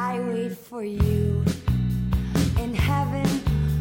I 0.00 0.20
wait 0.20 0.56
for 0.56 0.84
you 0.84 1.42
in 2.62 2.72
heaven 2.72 3.26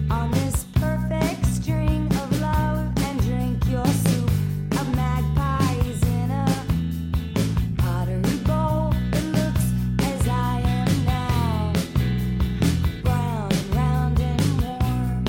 on 0.09 0.31
this 0.31 0.65
perfect 0.73 1.45
string 1.45 2.07
of 2.07 2.41
love 2.41 2.87
and 3.05 3.21
drink 3.21 3.63
your 3.69 3.85
soup 3.85 4.31
of 4.71 4.95
magpies 4.95 6.01
in 6.01 6.31
a 6.31 6.47
pottery 7.77 8.37
bowl. 8.47 8.93
It 9.13 9.25
looks 9.31 9.65
as 10.01 10.27
I 10.27 10.61
am 10.65 11.05
now, 11.05 11.73
brown 13.03 13.49
round 13.75 14.19
and 14.19 14.61
warm. 14.61 15.25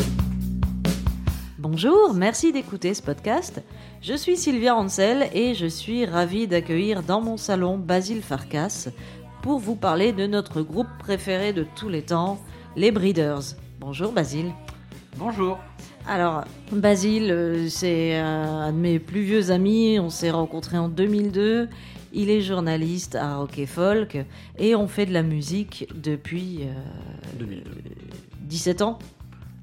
Bonjour, 1.59 2.15
merci 2.15 2.51
d'écouter 2.51 2.95
ce 2.95 3.03
podcast. 3.03 3.63
Je 4.01 4.15
suis 4.15 4.37
Sylvia 4.39 4.75
Ansel 4.75 5.29
et 5.35 5.55
je 5.55 5.67
suis 5.67 6.07
ravie 6.07 6.47
d'accueillir 6.47 7.03
dans 7.03 7.21
mon 7.21 7.37
salon 7.37 7.77
Basile 7.77 8.23
Farkas 8.23 8.89
pour 9.49 9.61
vous 9.61 9.77
parler 9.77 10.13
de 10.13 10.27
notre 10.27 10.61
groupe 10.61 10.89
préféré 10.99 11.55
de 11.55 11.65
tous 11.75 11.89
les 11.89 12.03
temps, 12.03 12.39
les 12.77 12.91
Breeders. 12.91 13.57
Bonjour 13.81 14.13
Basile. 14.13 14.53
Bonjour. 15.17 15.59
Alors, 16.07 16.45
Basile, 16.71 17.31
euh, 17.31 17.67
c'est 17.71 18.21
euh, 18.21 18.25
un 18.25 18.73
de 18.73 18.77
mes 18.77 18.99
plus 18.99 19.23
vieux 19.23 19.51
amis. 19.51 19.99
On 19.99 20.11
s'est 20.11 20.31
rencontrés 20.31 20.77
en 20.77 20.91
2002. 20.91 21.71
Il 22.13 22.29
est 22.29 22.43
journaliste 22.43 23.15
à 23.15 23.37
Rock 23.37 23.59
et 23.59 23.65
Folk 23.65 24.19
et 24.59 24.75
on 24.75 24.87
fait 24.87 25.07
de 25.07 25.15
la 25.15 25.23
musique 25.23 25.89
depuis 25.95 26.65
euh, 26.65 27.39
2002. 27.39 27.71
17 28.43 28.83
ans. 28.83 28.99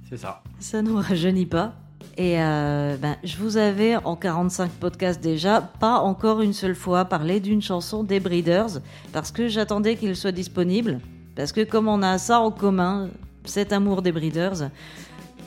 C'est 0.10 0.18
ça. 0.18 0.42
Ça 0.58 0.82
nous 0.82 0.96
rajeunit 0.96 1.46
pas. 1.46 1.76
Et 2.18 2.42
euh, 2.42 2.96
ben, 2.98 3.18
je 3.24 3.38
vous 3.38 3.58
avais 3.58 3.98
en 3.98 4.16
45 4.16 4.72
podcasts 4.72 5.22
déjà, 5.22 5.62
pas 5.62 6.00
encore 6.00 6.42
une 6.42 6.54
seule 6.54 6.76
fois 6.76 7.06
parlé 7.06 7.40
d'une 7.40 7.62
chanson 7.62 8.04
des 8.04 8.20
Breeders, 8.20 8.80
parce 9.12 9.32
que 9.32 9.48
j'attendais 9.48 9.96
qu'il 9.96 10.16
soit 10.16 10.32
disponible. 10.32 11.00
Parce 11.36 11.52
que 11.52 11.62
comme 11.62 11.90
on 11.90 12.02
a 12.02 12.18
ça 12.18 12.40
en 12.40 12.52
commun, 12.52 13.10
cet 13.44 13.74
amour 13.74 14.02
des 14.02 14.14
Breeders, 14.14 14.70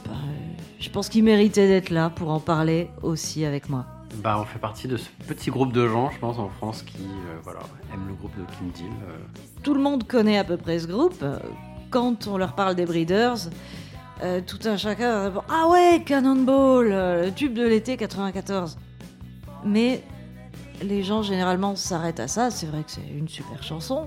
ben, 0.05 0.13
je 0.79 0.91
pense 0.91 1.09
qu'il 1.09 1.25
méritait 1.25 1.67
d'être 1.69 1.91
là 1.91 2.11
pour 2.11 2.31
en 2.31 2.41
parler 2.41 2.91
aussi 3.03 3.45
avec 3.45 3.69
moi. 3.71 3.87
Bah, 4.23 4.39
on 4.41 4.45
fait 4.45 4.59
partie 4.59 4.89
de 4.89 4.97
ce 4.97 5.09
petit 5.27 5.51
groupe 5.51 5.73
de 5.73 5.87
gens, 5.89 6.11
je 6.11 6.19
pense, 6.19 6.39
en 6.39 6.49
France 6.49 6.83
qui 6.83 7.03
euh, 7.03 7.39
voilà, 7.45 7.61
aiment 7.95 8.09
le 8.09 8.15
groupe 8.15 8.33
de 8.37 8.45
Kim 8.57 8.71
Deal. 8.73 8.93
euh. 9.09 9.17
Tout 9.63 9.75
le 9.75 9.81
monde 9.81 10.07
connaît 10.07 10.39
à 10.39 10.45
peu 10.45 10.57
près 10.57 10.79
ce 10.79 10.87
groupe. 10.87 11.25
Quand 11.91 12.27
on 12.27 12.37
leur 12.37 12.55
parle 12.55 12.75
des 12.75 12.85
Breeders, 12.85 13.49
euh, 14.23 14.41
tout 14.47 14.59
un 14.65 14.77
chacun 14.77 15.25
répond 15.25 15.43
Ah 15.49 15.69
ouais, 15.69 16.03
Cannonball, 16.05 16.93
euh, 16.93 17.27
le 17.27 17.33
tube 17.33 17.55
de 17.55 17.67
l'été 17.67 17.97
94. 17.97 18.79
Mais 19.65 20.03
les 20.83 21.03
gens 21.03 21.23
généralement 21.23 21.77
s'arrêtent 21.77 22.21
à 22.21 22.29
ça. 22.29 22.51
C'est 22.51 22.67
vrai 22.67 22.83
que 22.83 22.91
c'est 22.91 23.09
une 23.09 23.29
super 23.29 23.63
chanson, 23.63 24.07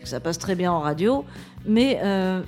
que 0.00 0.08
ça 0.08 0.20
passe 0.20 0.38
très 0.38 0.54
bien 0.54 0.72
en 0.72 0.80
radio, 0.80 1.24
mais 1.64 2.00
euh, 2.02 2.42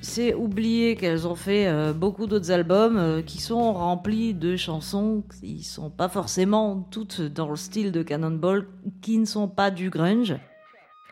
c'est 0.00 0.34
oublier 0.34 0.96
qu'elles 0.96 1.26
ont 1.26 1.34
fait 1.34 1.66
euh, 1.68 1.92
beaucoup 1.92 2.26
d'autres 2.26 2.50
albums 2.50 2.98
euh, 2.98 3.22
qui 3.22 3.40
sont 3.40 3.72
remplis 3.72 4.34
de 4.34 4.56
chansons 4.56 5.22
qui 5.40 5.62
sont 5.62 5.90
pas 5.90 6.08
forcément 6.08 6.86
toutes 6.90 7.20
dans 7.20 7.48
le 7.48 7.56
style 7.56 7.92
de 7.92 8.02
Cannonball, 8.02 8.66
qui 9.00 9.18
ne 9.18 9.24
sont 9.24 9.48
pas 9.48 9.70
du 9.70 9.90
grunge 9.90 10.36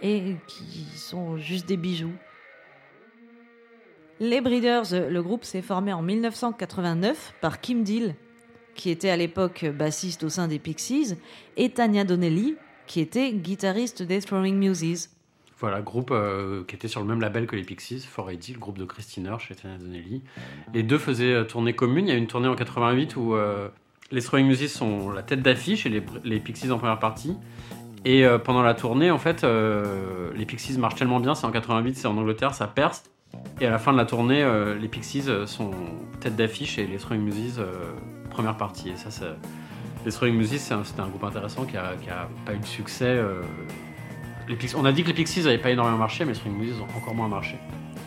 et 0.02 0.36
qui 0.48 0.84
sont 0.96 1.36
juste 1.36 1.68
des 1.68 1.76
bijoux. 1.76 2.12
Les 4.20 4.40
Breeders, 4.40 5.08
le 5.08 5.22
groupe 5.22 5.44
s'est 5.44 5.62
formé 5.62 5.92
en 5.92 6.02
1989 6.02 7.34
par 7.40 7.60
Kim 7.60 7.82
Deal, 7.82 8.14
qui 8.74 8.90
était 8.90 9.10
à 9.10 9.16
l'époque 9.16 9.64
bassiste 9.64 10.24
au 10.24 10.28
sein 10.28 10.46
des 10.46 10.58
Pixies, 10.58 11.16
et 11.56 11.70
Tanya 11.70 12.04
Donnelly, 12.04 12.56
qui 12.86 13.00
était 13.00 13.32
guitariste 13.32 14.02
des 14.02 14.20
Throwing 14.20 14.56
Muses. 14.56 15.10
Voilà, 15.58 15.82
groupe 15.82 16.10
euh, 16.10 16.64
qui 16.64 16.74
était 16.74 16.88
sur 16.88 17.00
le 17.00 17.06
même 17.06 17.20
label 17.20 17.46
que 17.46 17.56
les 17.56 17.62
Pixies, 17.62 18.06
4AD, 18.16 18.54
le 18.54 18.58
groupe 18.58 18.78
de 18.78 18.84
Christine 18.84 19.26
Hirsch 19.26 19.50
et 19.50 19.54
Tania 19.54 19.78
Donnelly. 19.78 20.22
Les 20.72 20.82
deux 20.82 20.98
faisaient 20.98 21.32
euh, 21.32 21.44
tournée 21.44 21.74
commune. 21.74 22.06
Il 22.06 22.10
y 22.10 22.14
a 22.14 22.18
une 22.18 22.26
tournée 22.26 22.48
en 22.48 22.54
88 22.54 23.16
où 23.16 23.34
euh, 23.34 23.68
les 24.10 24.22
Throwing 24.22 24.46
Muses 24.46 24.72
sont 24.72 25.10
la 25.10 25.22
tête 25.22 25.42
d'affiche 25.42 25.86
et 25.86 26.02
les, 26.24 26.40
Pixies 26.40 26.70
en 26.70 26.78
première 26.78 26.98
partie. 26.98 27.36
Et 28.04 28.24
euh, 28.24 28.38
pendant 28.38 28.62
la 28.62 28.74
tournée, 28.74 29.10
en 29.10 29.18
fait, 29.18 29.44
euh, 29.44 30.30
les 30.34 30.46
Pixies 30.46 30.78
marchent 30.78 30.96
tellement 30.96 31.20
bien, 31.20 31.34
c'est 31.34 31.46
en 31.46 31.50
88, 31.50 31.96
c'est 31.96 32.06
en 32.06 32.16
Angleterre, 32.16 32.54
ça 32.54 32.66
perce. 32.66 33.04
Et 33.60 33.66
à 33.66 33.70
la 33.70 33.78
fin 33.78 33.92
de 33.92 33.98
la 33.98 34.06
tournée, 34.06 34.42
euh, 34.42 34.78
les 34.78 34.88
Pixies 34.88 35.24
euh, 35.28 35.46
sont 35.46 35.70
tête 36.20 36.36
d'affiche 36.36 36.78
et 36.78 36.86
les 36.86 36.96
Throwing 36.96 37.20
Muses 37.22 37.58
euh, 37.58 37.92
première 38.30 38.56
partie. 38.56 38.88
Et 38.90 38.96
ça, 38.96 39.10
ça- 39.10 39.36
les 40.06 40.12
Throwing 40.12 40.34
Muses, 40.34 40.56
c'est 40.58 40.72
un- 40.72 40.82
c'était 40.84 41.00
un, 41.02 41.08
groupe 41.08 41.24
intéressant 41.24 41.64
qui 41.66 41.76
a, 41.76 41.92
qui 42.02 42.08
a 42.08 42.28
pas 42.46 42.54
eu 42.54 42.58
de 42.58 42.64
succès. 42.64 43.04
euh, 43.04 43.42
les 44.48 44.56
on 44.74 44.84
a 44.84 44.92
dit 44.92 45.02
que 45.02 45.08
les 45.08 45.14
Pixies 45.14 45.42
n'avaient 45.42 45.58
pas 45.58 45.70
énormément 45.70 45.98
marché, 45.98 46.24
mais 46.24 46.32
les 46.32 46.38
Throwing 46.38 46.58
Muses 46.58 46.80
ont 46.80 46.96
encore 46.98 47.14
moins 47.14 47.28
marché. 47.28 47.56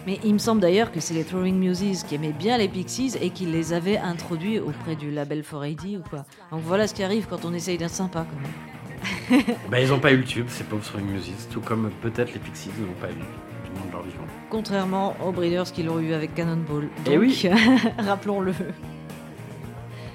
Mais 0.06 0.19
il 0.25 0.33
me 0.33 0.39
semble 0.39 0.59
d'ailleurs 0.59 0.91
que 0.91 1.00
c'est 1.00 1.13
les 1.13 1.23
Throwing 1.23 1.56
Muses 1.57 2.03
qui 2.03 2.16
aimaient 2.16 2.33
bien 2.33 2.57
les 2.57 2.67
Pixies 2.67 3.13
et 3.22 3.29
qui 3.29 3.45
les 3.45 3.72
avaient 3.73 3.97
introduits 3.97 4.59
auprès 4.59 4.95
du 4.95 5.12
label 5.12 5.44
4AD 5.44 5.97
ou 6.00 6.01
quoi. 6.09 6.25
Donc 6.51 6.62
voilà 6.66 6.88
ce 6.88 6.94
qui 6.94 7.03
arrive 7.03 7.28
quand 7.29 7.45
on 7.45 7.53
essaye 7.53 7.78
d'être 7.78 7.91
sympa 7.91 8.25
quand 8.29 8.41
même. 8.41 9.44
bah, 9.72 9.79
ils 9.79 9.89
n'ont 9.89 10.00
pas 10.00 10.12
eu 10.12 10.17
le 10.17 10.23
tube, 10.23 10.47
ces 10.50 10.63
pauvres 10.66 10.83
Throwing 10.83 11.06
Muses, 11.06 11.47
tout 11.51 11.62
comme 11.62 11.89
peut-être 12.01 12.33
les 12.33 12.39
Pixies 12.39 12.72
n'ont 12.79 13.00
pas 13.00 13.12
eu 13.12 13.16
monde 13.79 13.88
de 13.88 13.91
leur 13.94 14.03
vivant. 14.03 14.23
Contrairement 14.50 15.16
aux 15.25 15.31
Breeders 15.31 15.72
qui 15.72 15.84
l'ont 15.84 16.00
eu 16.00 16.13
avec 16.13 16.35
Cannonball. 16.35 16.89
Eh 17.06 17.09
Donc, 17.09 17.19
oui. 17.19 17.50
rappelons-le. 17.97 18.53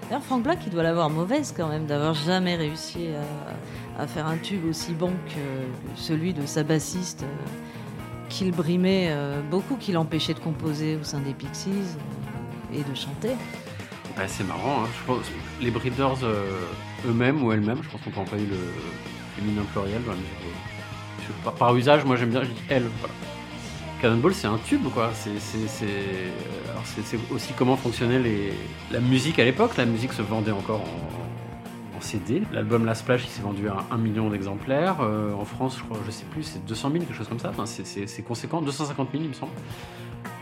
D'ailleurs, 0.09 0.23
Frank 0.23 0.43
Black, 0.43 0.59
il 0.67 0.73
doit 0.73 0.83
l'avoir 0.83 1.11
mauvaise 1.11 1.53
quand 1.57 1.69
même 1.69 1.85
d'avoir 1.87 2.15
jamais 2.15 2.57
réussi 2.57 3.09
à, 3.99 4.03
à 4.03 4.07
faire 4.07 4.27
un 4.27 4.37
tube 4.39 4.65
aussi 4.67 4.93
bon 4.93 5.11
que, 5.29 5.97
celui 5.97 6.33
de 6.33 6.47
sa 6.47 6.63
bassiste, 6.63 7.25
euh, 7.25 7.27
qu'il 8.31 8.53
brimait 8.53 9.09
euh, 9.11 9.41
beaucoup, 9.51 9.77
qui 9.77 9.93
l'empêchait 9.93 10.33
de 10.35 10.39
composer 10.39 10.97
au 10.97 11.05
sein 11.05 11.21
des 11.21 11.35
Pixies 11.35 11.71
euh, 12.73 12.79
et 12.79 12.83
de 12.91 12.95
chanter. 12.95 13.31
Bah, 14.17 14.23
c'est 14.27 14.45
marrant, 14.47 14.85
hein. 14.85 14.89
je 14.99 15.07
pense, 15.07 15.27
les 15.61 15.71
Breeders 15.71 16.17
eux-mêmes 17.07 17.43
ou 17.45 17.53
elles-mêmes, 17.53 17.81
je 17.83 17.89
pense 17.91 18.01
qu'on 18.01 18.11
peut 18.11 18.21
employer 18.21 18.47
le 18.47 18.57
féminin 19.37 19.63
pluriel 19.73 20.01
euh, 20.09 20.13
je- 21.27 21.45
par, 21.45 21.53
par 21.55 21.77
usage, 21.77 22.05
moi 22.07 22.17
j'aime 22.17 22.31
bien, 22.31 22.43
je 22.43 22.49
dis 22.49 22.63
elles. 22.71 22.89
Voilà. 23.01 23.15
Cannonball, 24.01 24.33
c'est 24.33 24.47
un 24.47 24.59
tube, 24.59 24.87
quoi. 24.95 25.11
C'est, 25.15 25.31
euh, 25.83 27.17
aussi 27.33 27.53
comment 27.57 27.77
fonctionnait 27.77 28.21
la 28.91 29.01
musique 29.01 29.39
à 29.39 29.45
l'époque. 29.45 29.77
La 29.77 29.87
musique 29.87 30.13
se 30.13 30.23
vendait 30.23 30.53
encore 30.53 30.83
en, 30.83 32.01
CD. 32.01 32.45
L'album 32.53 32.87
La 32.87 32.95
Splash, 32.95 33.25
il 33.25 33.29
s'est 33.29 33.43
vendu 33.43 33.69
à 33.69 33.85
un 33.91 33.99
million 33.99 34.31
d'exemplaires. 34.31 34.99
Euh, 35.01 35.33
en 35.35 35.45
France, 35.45 35.77
je 35.79 35.83
crois, 35.83 35.99
je 36.07 36.13
sais 36.13 36.25
plus, 36.27 36.45
c'est 36.45 36.65
200 36.65 36.93
000, 36.93 37.05
quelque 37.05 37.15
chose 37.15 37.27
comme 37.27 37.41
ça. 37.41 37.53
C'est 37.67 38.23
conséquent, 38.23 38.63
250 38.63 39.09
000, 39.11 39.25
il 39.25 39.29
me 39.31 39.35
semble. 39.35 39.51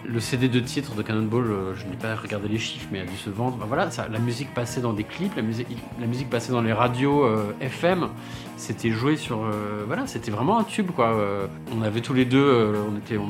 Le 0.08 0.20
CD 0.20 0.48
de 0.48 0.60
titre 0.60 0.94
de 0.94 1.02
Cannonball, 1.02 1.46
euh, 1.50 1.74
je 1.74 1.84
n'ai 1.86 1.96
pas 1.96 2.14
regardé 2.14 2.46
les 2.48 2.58
chiffres, 2.58 2.86
mais 2.92 3.00
a 3.00 3.04
dû 3.04 3.16
se 3.16 3.28
vendre. 3.30 3.58
Voilà, 3.66 3.90
ça, 3.90 4.06
la 4.08 4.18
musique 4.20 4.54
passait 4.54 4.80
dans 4.80 4.92
des 4.92 5.04
clips, 5.04 5.34
la 5.34 5.42
musique, 5.42 5.66
la 6.00 6.06
musique 6.06 6.30
passait 6.30 6.52
dans 6.52 6.62
les 6.62 6.72
radios 6.72 7.24
euh, 7.24 7.52
FM. 7.60 8.08
C'était 8.56 8.90
joué 8.90 9.16
sur. 9.16 9.40
euh, 9.44 9.84
voilà, 9.86 10.06
c'était 10.06 10.30
vraiment 10.30 10.58
un 10.58 10.64
tube, 10.64 10.90
quoi. 10.92 11.08
Euh, 11.14 11.46
on 11.76 11.82
avait 11.82 12.00
tous 12.02 12.14
les 12.14 12.24
deux, 12.24 12.74
on 12.92 12.96
était 12.98 13.16
en 13.16 13.26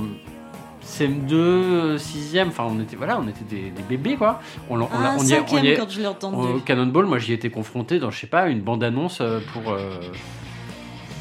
CM2, 0.85 1.97
6ème, 1.97 2.49
enfin, 2.49 2.65
on 2.69 2.81
était, 2.81 2.97
voilà, 2.97 3.19
on 3.21 3.27
était 3.27 3.45
des, 3.49 3.71
des 3.71 3.83
bébés, 3.89 4.17
quoi. 4.17 4.41
On, 4.71 4.77
on, 4.77 4.79
l'a- 4.79 4.87
Ah, 4.93 5.17
on 5.19 5.25
y 5.25 5.33
on 5.35 5.63
y 5.73 5.77
quand 5.77 5.91
je 5.91 6.01
l'ai 6.01 6.07
entendu. 6.07 6.61
Cannonball, 6.65 7.07
moi 7.07 7.19
j'y 7.19 7.33
étais 7.33 7.51
confronté 7.51 7.99
dans, 7.99 8.11
je 8.11 8.21
sais 8.21 8.27
pas, 8.29 8.49
une 8.49 8.61
bande-annonce 8.61 9.19
euh, 9.21 9.41
pour, 9.53 9.73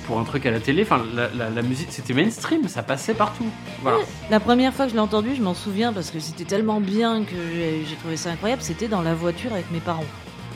pour 0.07 0.19
un 0.19 0.23
truc 0.23 0.45
à 0.45 0.51
la 0.51 0.59
télé. 0.59 0.83
Enfin, 0.83 1.01
la, 1.13 1.27
la- 1.29 1.49
la 1.49 1.61
musique, 1.61 1.87
c'était 1.91 2.13
mainstream, 2.13 2.67
ça 2.67 2.83
passait 2.83 3.13
partout. 3.13 3.47
Voilà. 3.81 3.99
La 4.29 4.39
première 4.39 4.73
fois 4.73 4.85
que 4.85 4.91
je 4.91 4.95
l'ai 4.95 5.01
entendu, 5.01 5.35
je 5.35 5.41
m'en 5.41 5.53
souviens 5.53 5.93
parce 5.93 6.11
que 6.11 6.19
c'était 6.19 6.45
tellement 6.45 6.79
bien 6.79 7.23
que 7.23 7.35
j'ai 7.53 7.95
trouvé 7.97 8.17
ça 8.17 8.29
incroyable. 8.31 8.61
C'était 8.61 8.87
dans 8.87 9.01
la 9.01 9.13
voiture 9.15 9.51
avec 9.53 9.69
mes 9.71 9.79
parents. 9.79 10.05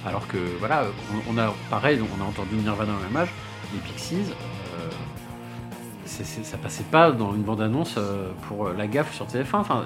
Alors 0.05 0.27
que, 0.27 0.37
voilà, 0.59 0.85
on, 1.29 1.33
on 1.35 1.37
a, 1.37 1.53
pareil, 1.69 1.97
donc 1.97 2.07
on 2.17 2.23
a 2.23 2.27
entendu 2.27 2.55
Nirvana 2.55 2.93
au 2.93 3.03
même 3.11 3.21
âge, 3.21 3.29
les 3.73 3.79
Pixies. 3.79 4.15
Euh, 6.21 6.43
ça 6.43 6.57
passait 6.57 6.83
pas 6.83 7.11
dans 7.11 7.33
une 7.33 7.43
bande-annonce 7.43 7.95
euh, 7.97 8.31
pour 8.47 8.67
euh, 8.67 8.75
la 8.77 8.87
gaffe 8.87 9.13
sur 9.13 9.27
TF1. 9.27 9.55
Enfin, 9.55 9.85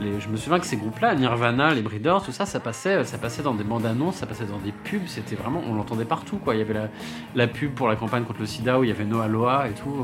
je 0.00 0.28
me 0.28 0.36
souviens 0.36 0.58
que 0.58 0.66
ces 0.66 0.76
groupes-là, 0.76 1.14
Nirvana, 1.14 1.74
les 1.74 1.82
Breeders, 1.82 2.22
tout 2.22 2.32
ça, 2.32 2.46
ça 2.46 2.60
passait, 2.60 3.04
ça 3.04 3.18
passait 3.18 3.42
dans 3.42 3.54
des 3.54 3.64
bandes-annonces, 3.64 4.16
ça 4.16 4.26
passait 4.26 4.46
dans 4.46 4.58
des 4.58 4.72
pubs. 4.72 5.06
C'était 5.06 5.36
vraiment, 5.36 5.62
on 5.68 5.74
l'entendait 5.74 6.04
partout. 6.04 6.40
Il 6.48 6.58
y 6.58 6.60
avait 6.60 6.88
la, 7.34 7.46
pub 7.46 7.74
pour 7.74 7.88
la 7.88 7.96
campagne 7.96 8.24
contre 8.24 8.40
le 8.40 8.46
SIDA 8.46 8.78
où 8.78 8.84
il 8.84 8.88
y 8.88 8.92
avait 8.92 9.04
Noah 9.04 9.28
Loa 9.28 9.68
et 9.68 9.72
tout. 9.72 9.94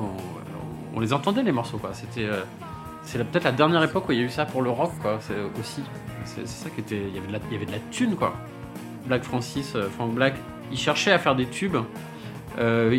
On, 0.94 1.00
les 1.00 1.12
entendait 1.12 1.42
les 1.42 1.52
morceaux. 1.52 1.80
C'était, 1.92 2.24
euh, 2.24 2.42
c'est 3.02 3.18
peut-être 3.24 3.44
la 3.44 3.52
dernière 3.52 3.82
époque 3.82 4.08
où 4.08 4.12
il 4.12 4.18
y 4.18 4.22
a 4.22 4.24
eu 4.24 4.30
ça 4.30 4.46
pour 4.46 4.62
le 4.62 4.70
rock. 4.70 4.92
Aussi, 5.58 5.82
c'est, 6.24 6.46
ça 6.46 6.70
qui 6.70 6.80
était, 6.80 7.02
il 7.08 7.14
y 7.14 7.18
avait 7.18 7.26
de 7.26 7.32
la, 7.32 7.38
il 7.50 7.80
thune. 7.90 8.16
Black 9.06 9.22
Francis, 9.22 9.74
euh, 9.74 9.88
Frank 9.90 10.14
Black, 10.14 10.34
ils 10.70 10.78
cherchaient 10.78 11.12
à 11.12 11.18
faire 11.18 11.34
des 11.34 11.46
tubes. 11.46 11.76
Euh, 12.58 12.96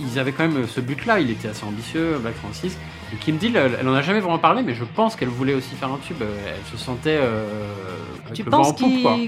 ils, 0.00 0.18
avaient 0.18 0.32
quand 0.32 0.46
même 0.46 0.66
ce 0.66 0.80
but-là, 0.80 1.20
il 1.20 1.30
était 1.30 1.48
assez 1.48 1.64
ambitieux, 1.64 2.18
Black 2.20 2.34
Francis. 2.34 2.76
Et 3.12 3.16
Kim 3.16 3.36
Deal, 3.36 3.56
elle, 3.56 3.78
elle 3.80 3.88
en 3.88 3.94
a 3.94 4.02
jamais 4.02 4.20
vraiment 4.20 4.38
parlé, 4.38 4.62
mais 4.62 4.74
je 4.74 4.84
pense 4.84 5.16
qu'elle 5.16 5.28
voulait 5.28 5.54
aussi 5.54 5.74
faire 5.74 5.90
un 5.90 5.98
tube. 5.98 6.20
Elle 6.20 6.70
se 6.70 6.82
sentait 6.82 7.18
euh, 7.20 7.44
avec 8.24 8.34
Tu 8.34 8.42
le 8.42 8.50
penses 8.50 8.74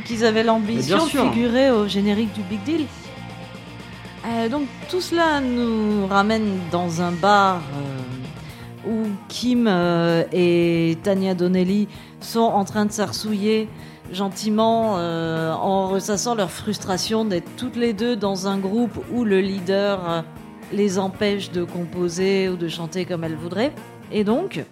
qu'ils 0.05 0.25
avaient 0.25 0.45
l'ambition 0.45 1.05
de 1.05 1.11
figurer 1.11 1.71
au 1.71 1.89
générique 1.89 2.33
du 2.33 2.43
Big 2.43 2.63
Deal? 2.65 2.87
Euh, 4.27 4.49
Donc 4.49 4.67
tout 4.89 5.01
cela 5.01 5.41
nous 5.41 6.07
ramène 6.07 6.59
dans 6.71 7.01
un 7.01 7.13
bar 7.13 7.61
où 8.87 9.07
Kim 9.29 9.69
et 10.33 10.99
Tania 11.03 11.35
Donnelly 11.35 11.89
sont 12.21 12.41
en 12.41 12.65
train 12.65 12.85
de 12.85 12.93
s'arsouiller 12.93 13.69
gentiment 14.13 14.99
euh, 14.99 15.53
en 15.53 15.89
ressassant 15.89 16.35
leur 16.35 16.51
frustration 16.51 17.25
d'être 17.25 17.51
toutes 17.57 17.77
les 17.77 17.93
deux 17.93 18.17
dans 18.17 18.47
un 18.47 18.59
groupe 18.59 18.99
où 19.13 19.25
le 19.25 19.41
leader 19.41 20.11
euh, 20.11 20.23
les 20.73 20.99
empêche 20.99 21.51
de 21.51 21.65
composer 21.65 22.49
ou 22.49 22.57
de 22.57 22.69
chanter 22.69 23.05
comme 23.05 23.25
elles 23.25 23.37
voudraient. 23.37 23.73
Et 24.11 24.25
donc, 24.25 24.65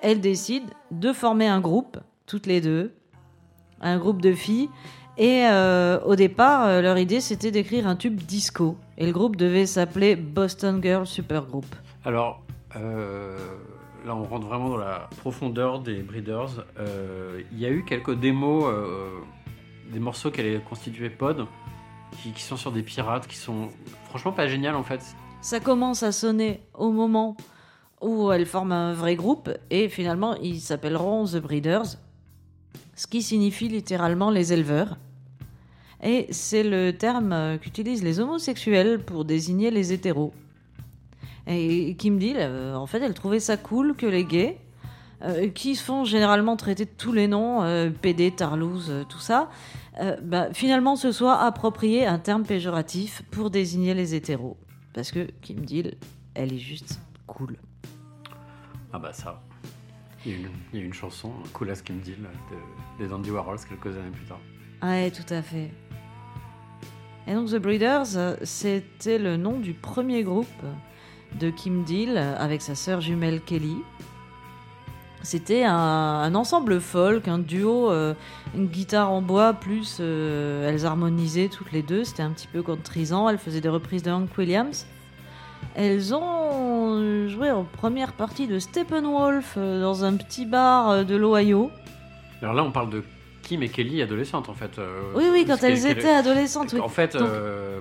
elles 0.00 0.20
décident 0.20 0.66
de 0.90 1.12
former 1.12 1.48
un 1.48 1.60
groupe, 1.60 1.98
toutes 2.26 2.46
les 2.46 2.60
deux, 2.60 2.94
un 3.80 3.98
groupe 3.98 4.22
de 4.22 4.32
filles. 4.32 4.68
Et 5.16 5.46
euh, 5.46 6.00
au 6.04 6.16
départ, 6.16 6.80
leur 6.82 6.98
idée 6.98 7.20
c'était 7.20 7.50
d'écrire 7.50 7.86
un 7.86 7.96
tube 7.96 8.16
disco. 8.16 8.76
Et 8.98 9.06
le 9.06 9.12
groupe 9.12 9.36
devait 9.36 9.66
s'appeler 9.66 10.16
Boston 10.16 10.80
Girl 10.82 11.06
Supergroup. 11.06 11.66
Alors, 12.04 12.42
là, 14.04 14.14
on 14.14 14.24
rentre 14.24 14.46
vraiment 14.46 14.68
dans 14.68 14.76
la 14.76 15.08
profondeur 15.18 15.80
des 15.80 16.02
Breeders. 16.02 16.64
Euh, 16.78 17.42
Il 17.52 17.58
y 17.58 17.66
a 17.66 17.70
eu 17.70 17.84
quelques 17.84 18.18
démos, 18.18 18.64
euh, 18.66 19.08
des 19.92 19.98
morceaux 19.98 20.30
qu'elle 20.30 20.56
a 20.56 20.60
constitués 20.60 21.10
Pod, 21.10 21.46
qui, 22.22 22.42
sont 22.42 22.56
sur 22.56 22.72
des 22.72 22.82
pirates, 22.82 23.26
qui 23.26 23.36
sont 23.36 23.68
franchement 24.08 24.32
pas 24.32 24.46
géniales 24.46 24.76
en 24.76 24.82
fait. 24.82 25.00
Ça 25.40 25.60
commence 25.60 26.02
à 26.02 26.12
sonner 26.12 26.60
au 26.74 26.90
moment 26.90 27.36
où 28.00 28.30
elles 28.32 28.46
forment 28.46 28.72
un 28.72 28.92
vrai 28.92 29.16
groupe 29.16 29.50
et 29.70 29.88
finalement 29.88 30.34
ils 30.36 30.60
s'appelleront 30.60 31.26
The 31.26 31.36
Breeders, 31.36 31.96
ce 32.94 33.06
qui 33.06 33.22
signifie 33.22 33.68
littéralement 33.68 34.30
les 34.30 34.52
éleveurs. 34.52 34.96
Et 36.02 36.26
c'est 36.30 36.62
le 36.62 36.92
terme 36.92 37.32
euh, 37.32 37.56
qu'utilisent 37.56 38.04
les 38.04 38.20
homosexuels 38.20 39.02
pour 39.02 39.24
désigner 39.24 39.70
les 39.70 39.92
hétéros. 39.92 40.34
Et 41.46 41.94
Kim 41.96 42.18
Deal, 42.18 42.36
euh, 42.38 42.74
en 42.74 42.86
fait, 42.86 43.02
elle 43.02 43.14
trouvait 43.14 43.40
ça 43.40 43.56
cool 43.56 43.94
que 43.94 44.06
les 44.06 44.24
gays, 44.24 44.58
euh, 45.24 45.48
qui 45.48 45.74
se 45.74 45.82
font 45.82 46.04
généralement 46.04 46.54
traiter 46.56 46.84
de 46.84 46.90
tous 46.90 47.12
les 47.12 47.28
noms, 47.28 47.62
euh, 47.62 47.88
PD, 47.88 48.30
Tarlouse, 48.30 48.88
euh, 48.90 49.04
tout 49.04 49.20
ça, 49.20 49.48
bah, 50.22 50.52
finalement 50.52 50.96
se 50.96 51.12
soit 51.12 51.38
approprié 51.38 52.04
un 52.04 52.18
terme 52.18 52.42
péjoratif 52.42 53.22
pour 53.30 53.48
désigner 53.48 53.94
les 53.94 54.14
hétéros. 54.14 54.56
Parce 54.92 55.12
que 55.12 55.28
Kim 55.40 55.64
Deal, 55.64 55.94
elle 56.34 56.52
est 56.52 56.58
juste 56.58 57.00
cool. 57.26 57.56
Ah 58.92 58.98
bah 58.98 59.12
ça. 59.12 59.40
Il 60.26 60.32
y 60.32 60.34
a 60.34 60.38
une, 60.38 60.48
il 60.72 60.80
y 60.80 60.82
a 60.82 60.84
une 60.84 60.92
chanson, 60.92 61.30
Cool 61.52 61.70
as 61.70 61.80
Kim 61.80 62.00
Deal, 62.00 62.16
de, 62.18 63.04
des 63.04 63.12
Andy 63.12 63.30
Warhols 63.30 63.60
quelques 63.68 63.96
années 63.96 64.10
plus 64.10 64.26
tard. 64.26 64.40
Ouais, 64.82 65.10
tout 65.10 65.32
à 65.32 65.42
fait. 65.42 65.70
Et 67.28 67.34
donc 67.34 67.48
The 67.50 67.56
Breeders, 67.56 68.36
c'était 68.42 69.18
le 69.18 69.36
nom 69.36 69.60
du 69.60 69.74
premier 69.74 70.22
groupe 70.24 70.48
de 71.38 71.50
Kim 71.50 71.82
Deal 71.84 72.14
euh, 72.16 72.34
avec 72.38 72.62
sa 72.62 72.74
sœur 72.74 73.00
jumelle 73.00 73.40
Kelly. 73.40 73.76
C'était 75.22 75.64
un, 75.64 75.72
un 75.74 76.34
ensemble 76.34 76.80
folk, 76.80 77.28
un 77.28 77.38
duo, 77.38 77.90
euh, 77.90 78.12
une 78.54 78.66
guitare 78.66 79.10
en 79.10 79.22
bois, 79.22 79.54
plus 79.54 79.96
euh, 80.00 80.68
elles 80.68 80.84
harmonisaient 80.84 81.48
toutes 81.48 81.72
les 81.72 81.82
deux. 81.82 82.04
C'était 82.04 82.22
un 82.22 82.30
petit 82.30 82.46
peu 82.46 82.62
contrisant. 82.62 83.28
Elles 83.30 83.38
faisaient 83.38 83.62
des 83.62 83.70
reprises 83.70 84.02
de 84.02 84.10
Hank 84.10 84.28
Williams. 84.36 84.86
Elles 85.76 86.14
ont 86.14 87.28
joué 87.28 87.50
en 87.50 87.64
première 87.64 88.12
partie 88.12 88.46
de 88.46 88.58
Steppenwolf 88.58 89.56
dans 89.56 90.04
un 90.04 90.14
petit 90.16 90.44
bar 90.44 91.06
de 91.06 91.16
l'Ohio. 91.16 91.70
Alors 92.42 92.54
là, 92.54 92.62
on 92.62 92.70
parle 92.70 92.90
de 92.90 93.02
Kim 93.42 93.62
et 93.62 93.68
Kelly 93.70 94.02
adolescentes 94.02 94.50
en 94.50 94.54
fait. 94.54 94.78
Oui, 95.14 95.24
oui, 95.32 95.44
quand 95.46 95.62
elles 95.64 95.86
étaient 95.86 96.10
adolescentes. 96.14 96.74
oui. 96.74 96.80
En 96.80 96.88
fait, 96.90 97.16
Donc- 97.16 97.26
euh, 97.26 97.80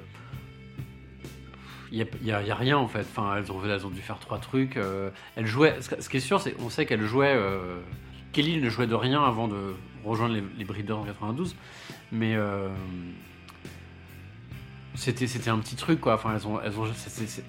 il 1.95 2.07
n'y 2.24 2.31
a, 2.31 2.56
rien 2.56 2.78
en 2.78 2.88
fait. 2.88 3.01
Enfin, 3.01 3.36
elles 3.38 3.51
ont, 3.51 3.62
elles 3.63 3.86
ont 3.86 3.90
dû 3.92 4.01
faire 4.01 4.18
trois 4.19 4.40
trucs. 4.40 4.78
euh, 4.78 5.10
elles 5.36 5.45
jouaient. 5.45 5.78
Ce 5.81 6.10
qui 6.10 6.18
est 6.18 6.22
sûr, 6.22 6.42
c'est 6.42 6.56
on 6.60 6.69
sait 6.69 6.86
qu'elles 6.88 7.06
jouaient. 7.06 7.36
euh, 7.36 7.80
Kelly 8.31 8.60
ne 8.60 8.68
jouait 8.69 8.88
de 8.88 8.95
rien 8.95 9.24
avant 9.24 9.48
de 9.48 9.75
rejoindre 10.04 10.34
les, 10.34 10.44
les 10.57 10.66
Breeders 10.66 10.98
en 10.98 11.04
92, 11.04 11.56
mais 12.12 12.36
euh, 12.36 12.68
c'était 14.95 15.28
c'était 15.28 15.50
un 15.50 15.60
petit 15.60 15.75
truc 15.75 16.00
quoi. 16.01 16.16
Enfin, 16.16 16.34
elles 16.36 16.48
ont 16.48 16.60
elles 16.62 16.80
ont. 16.80 16.86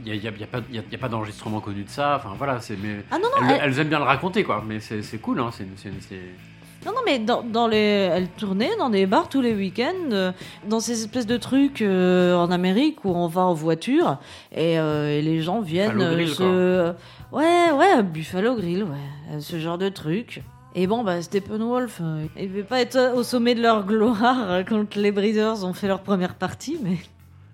Il 0.05 0.13
n'y 0.13 0.27
a, 0.27 0.31
a- 0.31 0.47
pas 0.47 0.61
y 0.71 0.77
y 0.79 0.97
pas 0.99 1.09
d'enregistrement 1.09 1.61
connu 1.61 1.85
de 1.85 1.89
ça. 1.91 2.17
Enfin 2.17 2.35
voilà, 2.37 2.61
c'est 2.61 2.77
mais 2.77 3.05
Ah 3.11 3.17
non, 3.19 3.29
non, 3.41 3.49
elles, 3.49 3.57
elles- 3.57 3.61
elles 3.73 3.79
aiment 3.81 3.89
bien 3.89 3.99
le 3.99 4.05
raconter 4.05 4.45
quoi. 4.45 4.63
Mais 4.67 4.81
c'est 4.81 5.19
cool 5.23 5.41
hein. 5.41 5.51
C'est- 5.53 5.67
Non, 6.85 6.93
non, 6.93 7.01
mais 7.07 7.19
dans, 7.19 7.43
dans 7.43 7.67
les, 7.67 7.77
elle 7.77 8.29
tournait 8.29 8.77
dans 8.77 8.91
des 8.91 9.07
bars 9.07 9.29
tous 9.29 9.41
les 9.41 9.55
week-ends, 9.55 10.11
euh, 10.13 10.33
dans 10.69 10.81
ces 10.81 11.03
espèces 11.03 11.27
de 11.27 11.39
trucs 11.39 11.81
euh, 11.81 12.35
en 12.35 12.51
Amérique 12.51 13.05
où 13.05 13.11
on 13.11 13.27
va 13.27 13.43
en 13.43 13.55
voiture 13.55 14.19
et, 14.53 14.79
euh, 14.79 15.19
et 15.19 15.23
les 15.23 15.41
gens 15.41 15.61
viennent 15.61 15.93
Buffalo 15.93 16.15
Grill, 16.15 16.29
se... 16.29 16.93
Ouais, 17.33 17.73
ouais, 17.73 18.03
Buffalo 18.03 18.55
Grill, 18.57 18.85
ouais, 18.85 19.41
ce 19.41 19.59
genre 19.59 19.79
de 19.79 19.89
truc. 19.89 20.43
Et 20.75 20.87
bon, 20.87 21.05
bah, 21.05 21.23
Steppenwolf, 21.23 22.01
il 22.37 22.53
ne 22.53 22.63
pas 22.63 22.81
être 22.81 23.15
au 23.17 23.23
sommet 23.23 23.55
de 23.55 23.63
leur 23.63 23.87
gloire 23.87 24.63
quand 24.69 24.97
les 24.97 25.13
Breeders 25.13 25.65
ont 25.65 25.73
fait 25.73 25.89
leur 25.89 26.03
première 26.03 26.35
partie, 26.35 26.79
mais... 26.83 26.99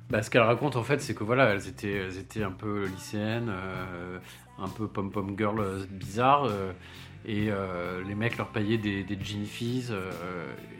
Bah, 0.08 0.22
ce 0.22 0.30
qu'elle 0.30 0.42
raconte 0.42 0.74
en 0.74 0.82
fait, 0.82 1.00
c'est 1.00 1.14
que 1.14 1.22
voilà, 1.22 1.50
elles 1.50 1.68
étaient, 1.68 1.92
elles 1.92 2.18
étaient 2.18 2.42
un 2.42 2.50
peu 2.50 2.86
lycéennes, 2.86 3.52
un 4.60 4.68
peu 4.68 4.86
pom-pom 4.86 5.34
girl 5.36 5.86
bizarres, 5.90 6.44
euh, 6.44 6.72
et 7.26 7.48
euh, 7.50 8.02
les 8.06 8.14
mecs 8.14 8.38
leur 8.38 8.48
payaient 8.48 8.78
des, 8.78 9.02
des 9.04 9.16
fees, 9.16 9.90
euh, 9.90 10.10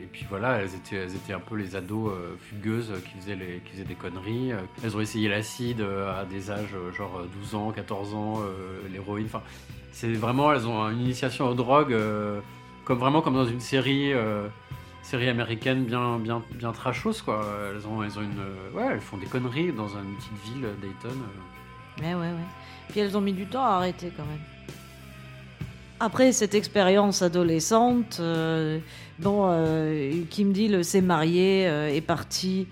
et 0.02 0.06
puis 0.06 0.24
voilà, 0.28 0.58
elles 0.58 0.74
étaient, 0.74 0.96
elles 0.96 1.14
étaient 1.14 1.34
un 1.34 1.40
peu 1.40 1.54
les 1.56 1.76
ados 1.76 2.12
euh, 2.12 2.34
fugueuses 2.38 2.92
qui 3.04 3.18
faisaient, 3.20 3.60
qui 3.64 3.72
faisaient 3.72 3.84
des 3.84 3.94
conneries. 3.94 4.52
euh. 4.52 4.60
Elles 4.82 4.96
ont 4.96 5.00
essayé 5.00 5.28
l'acide 5.28 5.82
à 5.82 6.24
des 6.24 6.50
âges 6.50 6.74
genre 6.96 7.22
12 7.40 7.54
ans, 7.54 7.72
14 7.72 8.14
ans, 8.14 8.40
l'héroïne, 8.90 9.26
enfin, 9.26 9.42
c'est 9.92 10.12
vraiment, 10.12 10.52
elles 10.52 10.66
ont 10.66 10.88
une 10.88 11.00
initiation 11.00 11.48
aux 11.48 11.54
drogues, 11.54 11.96
comme 12.84 12.98
vraiment 12.98 13.20
comme 13.20 13.34
dans 13.34 13.44
une 13.44 13.60
série. 13.60 14.12
série 15.02 15.28
américaine 15.28 15.84
bien 15.84 16.18
bien 16.18 16.42
bien 16.54 16.72
trashos 16.72 17.22
quoi 17.24 17.42
elles 17.72 17.86
ont 17.88 18.02
elles 18.02 18.18
ont 18.18 18.22
une 18.22 18.76
ouais 18.76 18.86
elles 18.92 19.00
font 19.00 19.16
des 19.16 19.26
conneries 19.26 19.72
dans 19.72 19.88
une 19.88 20.14
petite 20.16 20.38
ville 20.44 20.68
Dayton. 20.80 21.16
Ouais, 22.02 22.14
ouais, 22.14 22.20
ouais. 22.20 22.48
Puis 22.90 23.00
elles 23.00 23.16
ont 23.16 23.20
mis 23.22 23.32
du 23.32 23.46
temps 23.46 23.64
à 23.64 23.70
arrêter 23.76 24.12
quand 24.14 24.24
même. 24.26 24.44
Après 26.02 26.32
cette 26.32 26.54
expérience 26.54 27.20
adolescente, 27.20 28.18
euh, 28.20 28.78
bon, 29.18 29.42
euh, 29.50 30.22
Kim 30.30 30.52
Deal 30.52 30.82
s'est 30.82 31.02
mariée, 31.02 31.68
euh, 31.68 31.94
est 31.94 32.00
partie 32.00 32.66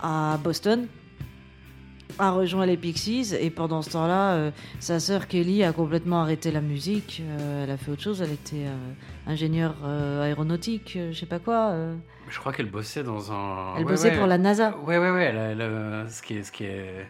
à 0.00 0.38
Boston, 0.42 0.86
a 2.18 2.30
rejoint 2.30 2.64
les 2.64 2.78
Pixies, 2.78 3.34
et 3.38 3.50
pendant 3.50 3.82
ce 3.82 3.90
temps-là, 3.90 4.32
euh, 4.34 4.50
sa 4.80 4.98
sœur 4.98 5.28
Kelly 5.28 5.62
a 5.62 5.72
complètement 5.74 6.22
arrêté 6.22 6.50
la 6.52 6.62
musique. 6.62 7.22
euh, 7.28 7.64
elle 7.64 7.70
a 7.70 7.76
fait 7.76 7.90
autre 7.90 8.02
chose, 8.02 8.22
elle 8.22 8.32
était 8.32 8.64
euh, 8.66 8.92
ingénieure 9.26 9.74
euh, 9.84 10.22
aéronautique, 10.22 10.94
euh, 10.96 11.12
je 11.12 11.18
sais 11.20 11.26
pas 11.26 11.40
quoi. 11.40 11.70
euh. 11.72 11.94
je 12.30 12.38
crois 12.38 12.52
qu'elle 12.54 12.70
bossait 12.70 13.02
dans 13.02 13.30
un 13.30 13.74
elle 13.76 13.84
ouais, 13.84 13.90
bossait 13.92 14.10
ouais. 14.12 14.16
pour 14.18 14.26
la 14.26 14.38
NASA. 14.38 14.74
ouais 14.86 14.96
ouais 14.96 15.10
ouais 15.10 15.24
elle 15.24 15.60
elle 15.60 16.08
ce 16.10 16.22
qui 16.22 16.34
est 16.38 16.42
ce 16.44 16.50
qui 16.52 16.64
est 16.64 17.06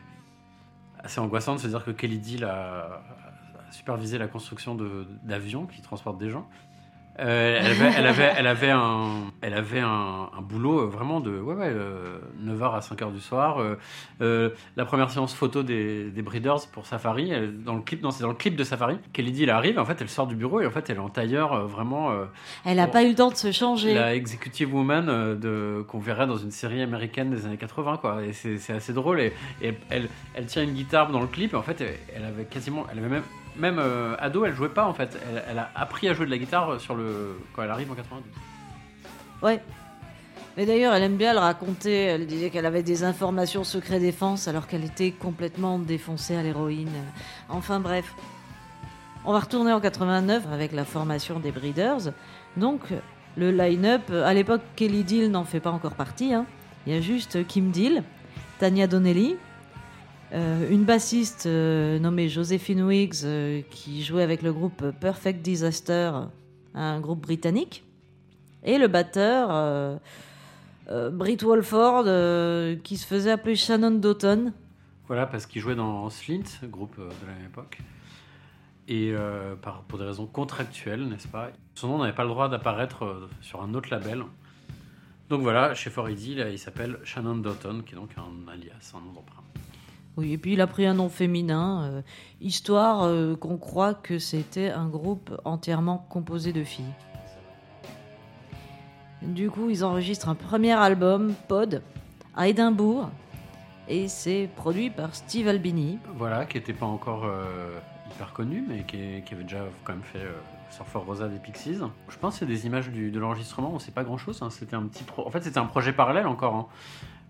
assez 0.98 1.20
angoissant 1.20 1.54
de 1.54 1.60
se 1.60 1.68
dire 1.68 1.84
que 1.84 1.90
Kelly 1.92 2.18
Deal 2.18 2.44
a 2.44 3.02
supervisé 3.74 4.18
la 4.18 4.28
construction 4.28 4.76
d'avions 5.24 5.66
qui 5.66 5.82
transportent 5.82 6.18
des 6.18 6.30
gens 6.30 6.46
Euh, 7.20 7.58
elle, 7.60 7.66
avait, 7.70 7.92
elle, 7.96 8.06
avait, 8.08 8.32
elle 8.36 8.46
avait 8.48 8.70
un, 8.72 9.30
elle 9.40 9.54
avait 9.54 9.78
un, 9.78 10.30
un 10.36 10.40
boulot 10.42 10.80
euh, 10.80 10.86
vraiment 10.86 11.20
de 11.20 11.38
ouais, 11.38 11.54
ouais, 11.54 11.72
9h 12.44 12.74
à 12.74 12.80
5h 12.80 13.12
du 13.12 13.20
soir. 13.20 13.60
Euh, 13.60 13.78
euh, 14.20 14.50
la 14.74 14.84
première 14.84 15.10
séance 15.10 15.32
photo 15.32 15.62
des, 15.62 16.10
des 16.10 16.22
Breeders 16.22 16.66
pour 16.72 16.86
Safari, 16.86 17.30
elle- 17.30 17.62
dans 17.62 17.76
le 17.76 17.82
clip, 17.82 18.02
non, 18.02 18.10
c'est 18.10 18.22
dans 18.24 18.30
le 18.30 18.34
clip 18.34 18.56
de 18.56 18.64
Safari. 18.64 18.98
Kelly 19.12 19.30
Deal 19.30 19.50
arrive, 19.50 19.78
en 19.78 19.84
fait, 19.84 19.98
elle 20.00 20.08
sort 20.08 20.26
du 20.26 20.34
bureau 20.34 20.60
et 20.60 20.66
en 20.66 20.72
fait, 20.72 20.90
elle 20.90 20.96
est 20.96 20.98
en 20.98 21.08
tailleur 21.08 21.52
euh, 21.52 21.66
vraiment 21.66 22.10
euh, 22.10 22.24
Elle 22.64 22.78
n'a 22.78 22.86
Bon. 22.86 22.92
pas 22.94 23.04
eu 23.04 23.10
le 23.10 23.14
temps 23.14 23.30
de 23.30 23.36
se 23.36 23.52
changer. 23.52 23.94
la 23.94 24.16
executive 24.16 24.74
woman 24.74 25.08
euh, 25.08 25.36
de, 25.36 25.82
qu'on 25.86 26.00
verrait 26.00 26.26
dans 26.26 26.36
une 26.38 26.50
série 26.50 26.82
américaine 26.82 27.30
des 27.30 27.46
années 27.46 27.58
80, 27.58 27.98
quoi. 27.98 28.24
Et 28.24 28.32
c'est, 28.32 28.72
assez 28.72 28.92
drôle. 28.92 29.20
Et, 29.20 29.32
et 29.62 29.72
elle, 29.88 30.08
elle 30.34 30.46
tient 30.46 30.64
une 30.64 30.72
guitare 30.74 31.12
dans 31.12 31.20
le 31.20 31.28
clip 31.28 31.52
et 31.52 31.56
en 31.56 31.62
fait, 31.62 31.80
elle, 31.80 31.94
elle 32.16 32.24
avait 32.24 32.44
quasiment, 32.46 32.86
elle 32.90 32.98
avait 32.98 33.08
même, 33.08 33.22
même 33.56 33.78
euh, 33.78 34.16
ado, 34.18 34.44
elle 34.44 34.54
jouait 34.54 34.68
pas 34.68 34.86
en 34.86 34.94
fait. 34.94 35.18
Elle, 35.48 35.58
a 35.58 35.70
appris 35.74 36.08
à 36.08 36.14
jouer 36.14 36.26
de 36.26 36.30
la 36.30 36.38
guitare 36.38 36.80
sur 36.80 36.94
le, 36.94 37.38
quand 37.54 37.62
elle 37.62 37.70
arrive 37.70 37.90
en 37.90 37.94
92. 37.94 38.22
Ouais. 39.42 39.60
Mais 40.56 40.66
d'ailleurs, 40.66 40.94
elle 40.94 41.02
aime 41.02 41.16
bien 41.16 41.32
le 41.32 41.40
raconter. 41.40 42.04
Elle 42.04 42.26
disait 42.26 42.50
qu'elle 42.50 42.66
avait 42.66 42.82
des 42.82 43.02
informations 43.02 43.64
secret 43.64 43.98
défense 43.98 44.46
alors 44.46 44.66
qu'elle 44.66 44.84
était 44.84 45.10
complètement 45.10 45.78
défoncée 45.78 46.36
à 46.36 46.42
l'héroïne. 46.42 46.92
Enfin 47.48 47.80
bref. 47.80 48.14
On 49.24 49.32
va 49.32 49.40
retourner 49.40 49.72
en 49.72 49.80
89 49.80 50.44
avec 50.52 50.72
la 50.72 50.84
formation 50.84 51.40
des 51.40 51.50
Breeders. 51.50 52.12
Donc, 52.58 52.82
le 53.36 53.50
line-up, 53.50 54.02
à 54.10 54.34
l'époque, 54.34 54.60
Kelly 54.76 55.02
Deal 55.02 55.30
n'en 55.30 55.44
fait 55.44 55.60
pas 55.60 55.70
encore 55.70 55.94
partie. 55.94 56.34
hein. 56.34 56.44
Il 56.86 56.92
y 56.92 56.96
a 56.96 57.00
juste 57.00 57.46
Kim 57.46 57.70
Deal, 57.70 58.02
Tania 58.58 58.86
Donnelly, 58.86 59.36
euh, 60.34 60.68
une 60.68 60.82
bassiste 60.82 61.46
euh, 61.46 62.00
nommée 62.00 62.28
Joséphine 62.28 62.82
Wiggs 62.82 63.24
euh, 63.24 63.62
qui 63.70 64.02
jouait 64.02 64.24
avec 64.24 64.42
le 64.42 64.52
groupe 64.52 64.90
Perfect 65.00 65.42
Disaster, 65.42 66.10
un 66.74 67.00
groupe 67.00 67.20
britannique, 67.20 67.84
et 68.64 68.78
le 68.78 68.88
batteur 68.88 70.00
Britt 71.12 71.42
Walford 71.42 72.04
qui 72.82 72.96
se 72.96 73.06
faisait 73.06 73.30
appeler 73.30 73.54
Shannon 73.54 73.92
Doughton. 73.92 74.52
Voilà, 75.06 75.26
parce 75.26 75.46
qu'il 75.46 75.60
jouait 75.60 75.76
dans 75.76 76.08
Slint, 76.10 76.42
groupe 76.64 76.96
de 76.98 77.26
la 77.26 77.34
même 77.34 77.44
époque. 77.46 77.78
Et 78.88 79.14
pour 79.88 79.98
des 79.98 80.04
raisons 80.04 80.26
contractuelles, 80.26 81.06
n'est-ce 81.06 81.28
pas? 81.28 81.50
Son 81.74 81.88
nom 81.88 81.98
n'avait 81.98 82.14
pas 82.14 82.24
le 82.24 82.30
droit 82.30 82.48
d'apparaître 82.48 83.28
sur 83.42 83.62
un 83.62 83.74
autre 83.74 83.90
label. 83.90 84.24
Donc 85.28 85.42
voilà, 85.42 85.74
chez 85.74 85.90
4AD, 85.90 86.36
là, 86.36 86.48
il 86.48 86.58
s'appelle 86.58 86.98
Shannon 87.04 87.36
Doughton, 87.36 87.82
qui 87.84 87.94
est 87.94 87.98
donc 87.98 88.12
un 88.16 88.50
alias, 88.50 88.94
un 88.94 89.04
nom 89.04 89.12
d'emprunt. 89.12 89.44
Oui, 90.16 90.32
et 90.32 90.38
puis 90.38 90.52
il 90.52 90.60
a 90.60 90.68
pris 90.68 90.86
un 90.86 90.94
nom 90.94 91.08
féminin, 91.08 91.84
euh, 91.84 92.02
histoire 92.40 93.02
euh, 93.02 93.34
qu'on 93.34 93.56
croit 93.56 93.94
que 93.94 94.20
c'était 94.20 94.70
un 94.70 94.86
groupe 94.86 95.30
entièrement 95.44 96.06
composé 96.08 96.52
de 96.52 96.62
filles. 96.62 96.84
Du 99.22 99.50
coup, 99.50 99.70
ils 99.70 99.84
enregistrent 99.84 100.28
un 100.28 100.36
premier 100.36 100.72
album, 100.72 101.34
Pod, 101.48 101.82
à 102.36 102.46
Édimbourg, 102.46 103.10
et 103.88 104.06
c'est 104.06 104.48
produit 104.54 104.90
par 104.90 105.14
Steve 105.16 105.48
Albini. 105.48 105.98
Voilà, 106.16 106.44
qui 106.44 106.58
n'était 106.58 106.74
pas 106.74 106.86
encore 106.86 107.24
euh, 107.24 107.76
hyper 108.14 108.32
connu, 108.32 108.64
mais 108.66 108.84
qui, 108.84 109.32
avait 109.32 109.42
déjà 109.42 109.64
quand 109.82 109.94
même 109.94 110.02
fait 110.02 110.26
Surfer 110.70 110.98
Rosa 110.98 111.28
des 111.28 111.38
Pixies. 111.38 111.78
Je 112.08 112.18
pense 112.18 112.34
que 112.34 112.40
c'est 112.40 112.46
des 112.46 112.66
images 112.66 112.88
de 112.90 113.18
l'enregistrement, 113.18 113.72
on 113.74 113.80
sait 113.80 113.90
pas 113.90 114.04
grand 114.04 114.18
chose. 114.18 114.40
C'était 114.50 114.76
un 114.76 114.82
petit. 114.82 115.04
En 115.16 115.30
fait, 115.30 115.42
c'était 115.42 115.58
un 115.58 115.66
projet 115.66 115.92
parallèle 115.92 116.28
encore. 116.28 116.54
hein. 116.54 116.66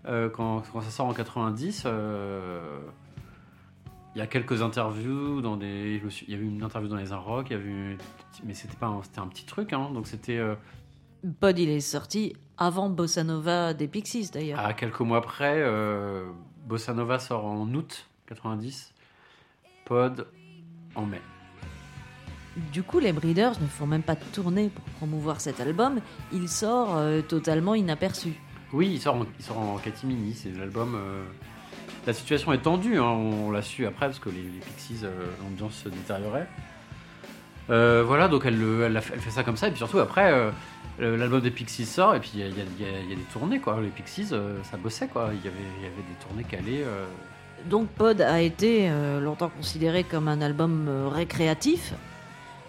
Euh, 0.07 0.29
quand, 0.29 0.61
quand 0.71 0.81
ça 0.81 0.89
sort 0.91 1.07
en 1.07 1.13
90, 1.13 1.83
euh, 1.85 2.79
il 4.15 4.19
y 4.19 4.21
a 4.21 4.27
quelques 4.27 4.61
interviews 4.61 5.41
dans 5.41 5.57
des. 5.57 5.99
je 5.99 6.05
me 6.05 6.09
suis- 6.09 6.25
Il 6.27 6.33
y 6.33 6.35
avait 6.37 6.45
une 6.45 6.63
interview 6.63 6.87
dans 6.89 6.95
les 6.95 7.11
Un 7.11 7.17
Rock, 7.17 7.47
il 7.49 7.53
y 7.53 7.55
avait 7.55 7.69
eu- 7.69 7.97
mais 8.43 8.53
c'était 8.53 8.77
pas 8.77 8.87
un... 8.87 9.01
c'était 9.03 9.19
un 9.19 9.27
petit 9.27 9.45
truc, 9.45 9.73
hein, 9.73 9.89
donc 9.93 10.07
c'était. 10.07 10.37
euh, 10.37 10.55
Pod, 11.39 11.57
il 11.57 11.69
est 11.69 11.79
sorti 11.79 12.35
avant 12.57 12.89
Bossa 12.89 13.23
Nova 13.23 13.73
des 13.73 13.87
Pixies 13.87 14.29
d'ailleurs. 14.31 14.59
À 14.59 14.73
quelques 14.73 14.99
mois 15.01 15.21
près, 15.21 15.55
euh, 15.57 16.29
Bossa 16.67 16.93
Nova 16.93 17.17
sort 17.19 17.45
en 17.45 17.67
août 17.73 18.05
90, 18.27 18.93
Pod 19.85 20.27
en 20.93 21.05
mai. 21.05 21.21
Du 22.71 22.83
coup, 22.83 22.99
les 22.99 23.11
Breeders 23.11 23.59
ne 23.59 23.67
font 23.67 23.85
même 23.87 24.03
pas 24.03 24.15
de 24.15 24.23
tournée 24.31 24.69
pour 24.69 24.85
promouvoir 24.95 25.41
cet 25.41 25.59
album, 25.59 25.99
il 26.31 26.47
sort 26.47 26.95
euh, 26.95 27.21
totalement 27.21 27.75
inaperçu. 27.75 28.39
Oui, 28.75 28.89
il 28.93 28.99
sort 28.99 29.15
en, 29.15 29.25
il 29.39 29.57
en 29.57 29.77
catimini, 29.77 30.33
c'est 30.33 30.51
l'album. 30.51 30.95
euh, 30.95 31.23
La 32.05 32.11
situation 32.11 32.51
est 32.51 32.57
tendue, 32.57 32.97
hein, 32.97 33.03
on, 33.05 33.49
l'a 33.49 33.61
su 33.61 33.85
après 33.85 34.07
parce 34.07 34.19
que 34.19 34.27
les, 34.27 34.41
les 34.41 34.59
Pixies, 34.59 34.99
euh, 35.03 35.11
l'ambiance 35.41 35.75
se 35.85 35.87
détériorait. 35.87 36.45
Euh, 37.69 38.03
voilà, 38.05 38.27
donc 38.27 38.43
elle, 38.45 38.59
le- 38.59 38.83
elle, 38.83 39.01
fait, 39.01 39.31
ça 39.31 39.43
comme 39.43 39.55
ça, 39.55 39.67
et 39.69 39.71
puis 39.71 39.77
surtout 39.77 39.99
après, 39.99 40.29
l'album 40.99 41.39
des 41.39 41.51
Pixies 41.51 41.85
sort, 41.85 42.15
et 42.15 42.19
puis 42.19 42.31
il 42.35 42.41
y 42.41 42.43
a, 42.43 42.49
des 42.49 43.21
tournées, 43.31 43.59
quoi. 43.59 43.79
Les 43.81 43.87
Pixies, 43.87 44.25
ça 44.25 44.77
bossait, 44.77 45.07
quoi. 45.07 45.29
Il 45.31 45.37
y 45.37 45.47
avait, 45.47 45.57
y 45.81 45.85
avait 45.85 45.95
des 45.95 46.25
tournées 46.27 46.43
calées. 46.43 46.83
Donc 47.69 47.87
Pod 47.87 48.19
a 48.19 48.41
été 48.41 48.89
longtemps 49.21 49.49
considéré 49.49 50.03
comme 50.03 50.27
un 50.27 50.41
album 50.41 51.07
récréatif. 51.13 51.93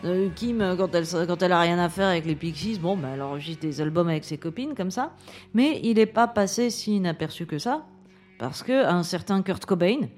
Euh, 0.04 0.28
Kim, 0.34 0.58
quand 0.76 0.94
elle, 0.94 1.06
quand 1.26 1.42
a 1.42 1.60
rien 1.60 1.78
à 1.78 1.88
faire 1.88 2.08
avec 2.08 2.26
les 2.26 2.34
Pixies, 2.34 2.78
bon, 2.78 2.96
bah, 2.96 3.08
elle 3.14 3.22
enregistre 3.22 3.62
des 3.62 3.80
albums 3.80 4.08
avec 4.08 4.24
ses 4.24 4.38
copines 4.38 4.74
comme 4.74 4.90
ça. 4.90 5.12
Mais 5.54 5.80
il 5.82 5.94
n'est 5.94 6.06
pas 6.06 6.28
passé 6.28 6.70
si 6.70 6.96
inaperçu 6.96 7.46
que 7.46 7.58
ça, 7.58 7.86
parce 8.38 8.62
que 8.62 8.84
un 8.86 9.02
certain 9.02 9.42
Kurt 9.42 9.64
Cobain 9.64 10.08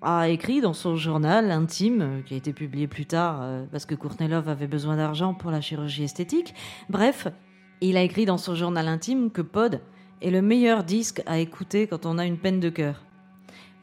a 0.00 0.28
écrit 0.28 0.60
dans 0.60 0.74
son 0.74 0.96
journal 0.96 1.50
intime, 1.50 2.02
euh, 2.02 2.22
qui 2.22 2.34
a 2.34 2.36
été 2.36 2.52
publié 2.52 2.86
plus 2.86 3.06
tard, 3.06 3.40
euh, 3.42 3.64
parce 3.72 3.86
que 3.86 3.94
Courtney 3.94 4.28
Love 4.28 4.48
avait 4.48 4.66
besoin 4.66 4.96
d'argent 4.96 5.34
pour 5.34 5.50
la 5.50 5.60
chirurgie 5.60 6.04
esthétique. 6.04 6.54
Bref, 6.88 7.28
il 7.80 7.96
a 7.96 8.02
écrit 8.02 8.26
dans 8.26 8.38
son 8.38 8.54
journal 8.54 8.86
intime 8.86 9.30
que 9.30 9.42
Pod 9.42 9.80
est 10.22 10.30
le 10.30 10.42
meilleur 10.42 10.84
disque 10.84 11.22
à 11.26 11.38
écouter 11.38 11.86
quand 11.86 12.06
on 12.06 12.18
a 12.18 12.26
une 12.26 12.38
peine 12.38 12.60
de 12.60 12.68
cœur. 12.68 13.02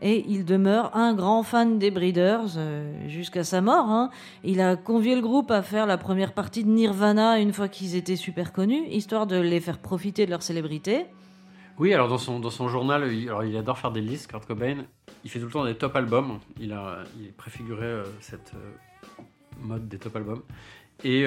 Et 0.01 0.25
il 0.27 0.45
demeure 0.45 0.95
un 0.95 1.13
grand 1.13 1.43
fan 1.43 1.77
des 1.77 1.91
Breeders 1.91 2.57
euh, 2.57 3.07
jusqu'à 3.07 3.43
sa 3.43 3.61
mort. 3.61 3.85
hein. 3.89 4.09
Il 4.43 4.59
a 4.59 4.75
convié 4.75 5.15
le 5.15 5.21
groupe 5.21 5.51
à 5.51 5.61
faire 5.61 5.85
la 5.85 5.97
première 5.97 6.33
partie 6.33 6.63
de 6.63 6.69
Nirvana 6.69 7.39
une 7.39 7.53
fois 7.53 7.67
qu'ils 7.67 7.95
étaient 7.95 8.15
super 8.15 8.51
connus, 8.51 8.83
histoire 8.89 9.27
de 9.27 9.35
les 9.39 9.59
faire 9.59 9.77
profiter 9.77 10.25
de 10.25 10.31
leur 10.31 10.41
célébrité. 10.41 11.05
Oui, 11.77 11.93
alors 11.93 12.07
dans 12.07 12.17
son, 12.17 12.39
dans 12.39 12.49
son 12.49 12.67
journal, 12.67 13.11
il, 13.13 13.29
alors 13.29 13.43
il 13.43 13.55
adore 13.55 13.77
faire 13.77 13.91
des 13.91 14.01
listes, 14.01 14.29
Kurt 14.29 14.45
Cobain. 14.45 14.85
Il 15.23 15.29
fait 15.29 15.39
tout 15.39 15.45
le 15.45 15.51
temps 15.51 15.65
des 15.65 15.75
top 15.75 15.95
albums. 15.95 16.39
Il 16.59 16.73
a 16.73 17.03
il 17.19 17.31
préfiguré 17.33 17.85
euh, 17.85 18.03
cette 18.19 18.53
euh, 18.55 19.21
mode 19.61 19.87
des 19.87 19.97
top 19.99 20.15
albums. 20.15 20.41
Et 21.03 21.25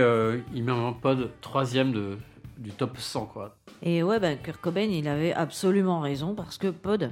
il 0.54 0.62
met 0.62 0.70
en 0.70 0.92
pod 0.92 1.30
troisième 1.40 1.90
de, 1.90 2.16
du 2.58 2.70
top 2.70 2.96
100, 2.96 3.26
quoi. 3.26 3.56
Et 3.82 4.02
ouais, 4.04 4.20
ben, 4.20 4.38
Kurt 4.38 4.60
Cobain, 4.60 4.82
il 4.82 5.08
avait 5.08 5.32
absolument 5.32 5.98
raison 6.00 6.34
parce 6.34 6.58
que 6.58 6.68
Pod, 6.68 7.10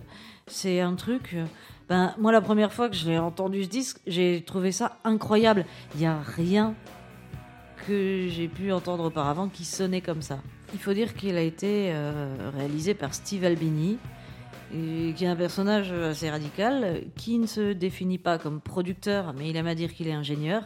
c'est 0.52 0.80
un 0.80 0.94
truc. 0.94 1.30
euh, 1.35 1.44
Ben, 1.88 2.14
moi, 2.18 2.32
la 2.32 2.40
première 2.40 2.73
fois 2.73 2.88
que 2.88 2.94
je 2.97 3.09
l'ai 3.09 3.18
entendu 3.18 3.64
ce 3.64 3.68
disque, 3.68 3.99
j'ai 4.06 4.42
trouvé 4.47 4.73
ça 4.73 4.97
incroyable. 5.04 5.64
Il 5.94 6.00
n'y 6.00 6.06
a 6.06 6.21
rien 6.21 6.75
que 7.87 8.28
j'ai 8.28 8.49
pu 8.49 8.73
entendre 8.73 9.04
auparavant 9.04 9.49
qui 9.49 9.64
sonnait 9.64 10.00
comme 10.00 10.23
ça. 10.23 10.38
Il 10.73 10.78
faut 10.78 10.94
dire 10.94 11.14
qu'il 11.14 11.37
a 11.37 11.42
été 11.42 11.90
euh, 11.92 12.50
réalisé 12.56 12.94
par 12.94 13.12
Steve 13.12 13.44
Albini, 13.44 13.99
qui 14.73 15.14
est 15.25 15.26
un 15.28 15.37
personnage 15.37 15.92
assez 15.92 16.30
radical, 16.30 17.02
qui 17.14 17.38
ne 17.38 17.47
se 17.47 17.73
définit 17.75 18.16
pas 18.16 18.38
comme 18.38 18.61
producteur, 18.61 19.35
mais 19.37 19.50
il 19.50 19.56
aime 19.56 19.66
à 19.66 19.75
dire 19.75 19.92
qu'il 19.92 20.09
est 20.09 20.14
ingénieur. 20.14 20.62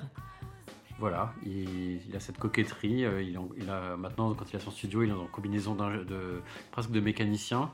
Voilà, 0.98 1.34
il, 1.44 2.00
a 2.14 2.20
cette 2.20 2.38
coquetterie. 2.38 3.04
euh, 3.04 3.22
il, 3.22 3.70
a, 3.70 3.96
maintenant, 3.96 4.32
quand 4.34 4.50
il 4.50 4.56
a 4.56 4.60
son 4.60 4.70
studio, 4.70 5.02
il 5.02 5.10
est 5.10 5.12
en 5.12 5.26
combinaison 5.26 5.74
de, 5.74 6.40
presque 6.70 6.90
de 6.90 7.00
mécanicien. 7.00 7.70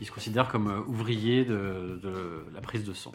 Il 0.00 0.06
se 0.06 0.12
considère 0.12 0.48
comme 0.48 0.68
euh, 0.68 0.80
ouvrier 0.86 1.44
de 1.44 2.00
la 2.54 2.60
prise 2.60 2.84
de 2.84 2.92
son. 2.92 3.12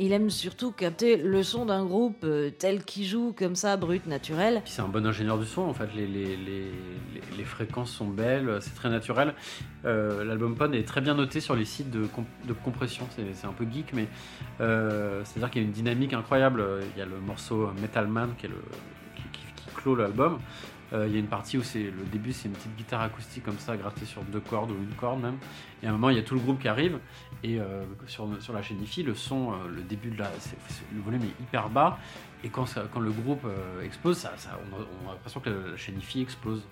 Il 0.00 0.12
aime 0.12 0.30
surtout 0.30 0.72
capter 0.72 1.16
le 1.16 1.42
son 1.42 1.66
d'un 1.66 1.84
groupe 1.84 2.24
euh, 2.24 2.50
tel 2.50 2.84
qu'il 2.84 3.04
joue, 3.04 3.34
comme 3.36 3.54
ça, 3.54 3.76
brut, 3.76 4.06
naturel. 4.06 4.62
C'est 4.64 4.80
un 4.80 4.88
bon 4.88 5.04
ingénieur 5.06 5.36
du 5.38 5.44
son, 5.44 5.62
en 5.62 5.74
fait. 5.74 5.88
Les, 5.94 6.06
les, 6.06 6.36
les, 6.36 6.70
les- 7.36 7.44
fréquences 7.44 7.90
sont 7.90 8.08
belles, 8.08 8.58
c'est 8.62 8.74
très 8.74 8.88
naturel. 8.88 9.34
Euh, 9.84 10.24
L'album 10.24 10.54
Pod 10.56 10.74
est 10.74 10.84
très 10.84 11.02
bien 11.02 11.14
noté 11.14 11.40
sur 11.40 11.54
les 11.54 11.66
sites 11.66 11.90
de, 11.90 12.06
comp- 12.06 12.24
de 12.46 12.52
compression. 12.54 13.06
C'est 13.14 13.46
un 13.46 13.52
peu 13.52 13.66
geek, 13.70 13.92
mais 13.92 14.06
euh, 14.60 15.20
c'est-à-dire 15.24 15.50
qu'il 15.50 15.60
y 15.60 15.64
a 15.64 15.68
une 15.68 15.74
dynamique 15.74 16.14
incroyable. 16.14 16.64
Il 16.94 16.98
y 16.98 17.02
a 17.02 17.06
le 17.06 17.20
morceau 17.20 17.68
Metal 17.82 18.06
Man 18.06 18.30
qui, 18.38 18.46
est 18.46 18.48
le, 18.48 18.62
qui 19.32 19.42
clôt 19.76 19.94
l'album. 19.96 20.38
Euh, 20.94 21.06
il 21.08 21.12
y 21.12 21.16
a 21.16 21.18
une 21.18 21.26
partie 21.26 21.58
où 21.58 21.62
c'est 21.62 21.82
le 21.82 22.04
début, 22.12 22.32
c'est 22.32 22.48
une 22.48 22.54
petite 22.54 22.76
guitare 22.76 23.02
acoustique 23.02 23.44
comme 23.44 23.58
ça, 23.58 23.76
grattée 23.76 24.04
sur 24.04 24.22
deux 24.22 24.40
cordes 24.40 24.70
ou 24.70 24.74
une 24.74 24.94
corde 24.94 25.20
même. 25.20 25.38
Et 25.82 25.86
à 25.86 25.90
un 25.90 25.92
moment, 25.92 26.10
il 26.10 26.16
y 26.16 26.20
a 26.20 26.22
tout 26.22 26.34
le 26.34 26.40
groupe 26.40 26.60
qui 26.60 26.68
arrive. 26.68 26.98
Et 27.42 27.58
euh, 27.58 27.84
sur, 28.06 28.26
la 28.52 28.62
chaîne 28.62 28.78
hi 28.82 29.02
le 29.02 29.14
son, 29.14 29.52
euh, 29.52 29.68
le 29.74 29.82
début 29.82 30.10
de 30.10 30.18
la. 30.18 30.30
le 30.94 31.00
volume 31.00 31.22
est 31.22 31.42
hyper 31.42 31.68
bas. 31.68 31.98
Et 32.44 32.48
quand, 32.48 32.66
le 32.76 33.10
groupe 33.10 33.46
explose, 33.82 34.26
on, 34.26 34.76
a, 34.76 34.86
on 35.04 35.08
a 35.08 35.12
l'impression 35.14 35.40
que 35.40 35.48
la, 35.48 35.70
la 35.70 35.76
chaîne 35.76 35.98
hi 36.14 36.20
explose. 36.20 36.62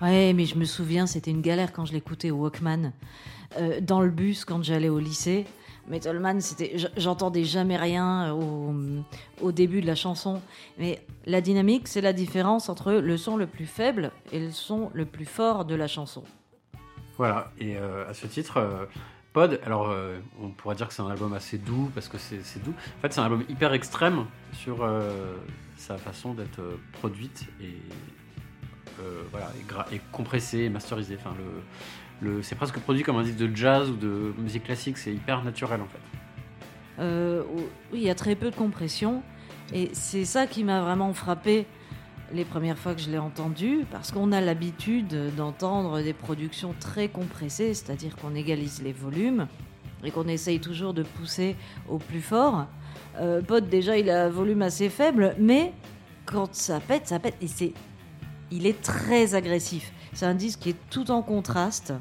Ouais, 0.00 0.32
mais 0.32 0.46
je 0.46 0.56
me 0.56 0.64
souviens, 0.64 1.06
c'était 1.06 1.30
une 1.30 1.42
galère 1.42 1.72
quand 1.72 1.84
je 1.84 1.92
l'écoutais 1.92 2.30
au 2.30 2.36
Walkman. 2.36 2.92
Dans 3.82 4.00
le 4.00 4.10
bus, 4.10 4.46
quand 4.46 4.62
j'allais 4.62 4.88
au 4.88 4.98
lycée. 4.98 5.44
Metalman, 5.90 6.40
c'était, 6.40 6.78
j- 6.78 6.86
j'entendais 6.96 7.44
jamais 7.44 7.76
rien 7.76 8.32
au, 8.32 8.72
au 9.42 9.52
début 9.52 9.82
de 9.82 9.86
la 9.86 9.94
chanson. 9.96 10.40
Mais 10.78 11.04
la 11.26 11.40
dynamique, 11.42 11.88
c'est 11.88 12.00
la 12.00 12.12
différence 12.14 12.68
entre 12.70 12.92
le 12.92 13.16
son 13.18 13.36
le 13.36 13.46
plus 13.46 13.66
faible 13.66 14.12
et 14.32 14.40
le 14.40 14.50
son 14.52 14.90
le 14.94 15.04
plus 15.04 15.26
fort 15.26 15.64
de 15.66 15.74
la 15.74 15.88
chanson. 15.88 16.22
Voilà, 17.18 17.52
et 17.58 17.76
euh, 17.76 18.08
à 18.08 18.14
ce 18.14 18.26
titre, 18.26 18.56
euh, 18.56 18.86
Pod, 19.32 19.60
alors 19.64 19.90
euh, 19.90 20.18
on 20.42 20.48
pourrait 20.48 20.74
dire 20.74 20.88
que 20.88 20.94
c'est 20.94 21.02
un 21.02 21.08
album 21.10 21.32
assez 21.34 21.56
doux 21.58 21.90
parce 21.94 22.08
que 22.08 22.18
c'est 22.18 22.62
doux. 22.64 22.74
En 22.98 23.00
fait, 23.02 23.12
c'est 23.12 23.20
un 23.20 23.24
album 23.24 23.44
hyper 23.48 23.72
extrême 23.74 24.26
sur 24.54 24.82
euh, 24.82 25.36
sa 25.76 25.98
façon 25.98 26.34
d'être 26.34 26.58
euh, 26.60 26.76
produite 26.92 27.44
et, 27.60 27.66
euh, 27.66 27.68
voilà, 29.30 29.50
et, 29.58 29.72
gra- 29.72 29.86
et 29.92 30.00
compressée 30.12 30.60
et 30.60 30.68
masterisée. 30.68 31.16
Enfin, 31.18 31.34
le, 32.22 32.28
le, 32.28 32.42
c'est 32.42 32.54
presque 32.54 32.78
produit 32.80 33.02
comme 33.02 33.16
un 33.16 33.22
disque 33.22 33.38
de 33.38 33.54
jazz 33.54 33.90
ou 33.90 33.96
de 33.96 34.32
musique 34.38 34.64
classique, 34.64 34.98
c'est 34.98 35.12
hyper 35.12 35.42
naturel 35.44 35.80
en 35.80 35.86
fait. 35.86 36.00
Euh, 36.98 37.42
oui, 37.54 38.00
il 38.00 38.02
y 38.02 38.10
a 38.10 38.14
très 38.14 38.34
peu 38.34 38.50
de 38.50 38.56
compression. 38.56 39.22
Et 39.72 39.90
c'est 39.92 40.24
ça 40.24 40.46
qui 40.46 40.64
m'a 40.64 40.80
vraiment 40.82 41.12
frappé 41.14 41.64
les 42.32 42.44
premières 42.44 42.76
fois 42.76 42.94
que 42.94 43.00
je 43.00 43.10
l'ai 43.10 43.18
entendu, 43.18 43.84
parce 43.90 44.12
qu'on 44.12 44.32
a 44.32 44.40
l'habitude 44.40 45.34
d'entendre 45.36 46.00
des 46.02 46.12
productions 46.12 46.74
très 46.78 47.08
compressées, 47.08 47.74
c'est-à-dire 47.74 48.16
qu'on 48.16 48.34
égalise 48.34 48.82
les 48.82 48.92
volumes 48.92 49.46
et 50.04 50.10
qu'on 50.10 50.28
essaye 50.28 50.60
toujours 50.60 50.92
de 50.94 51.02
pousser 51.02 51.56
au 51.88 51.98
plus 51.98 52.20
fort. 52.20 52.66
Euh, 53.18 53.40
déjà, 53.60 53.96
il 53.96 54.10
a 54.10 54.26
un 54.26 54.28
volume 54.28 54.62
assez 54.62 54.88
faible, 54.88 55.34
mais 55.38 55.72
quand 56.26 56.54
ça 56.54 56.80
pète, 56.80 57.08
ça 57.08 57.18
pète. 57.18 57.36
Et 57.40 57.48
c'est, 57.48 57.72
il 58.50 58.66
est 58.66 58.80
très 58.82 59.34
agressif. 59.34 59.92
C'est 60.12 60.26
un 60.26 60.34
disque 60.34 60.60
qui 60.60 60.70
est 60.70 60.76
tout 60.90 61.10
en 61.10 61.22
contraste 61.22 61.92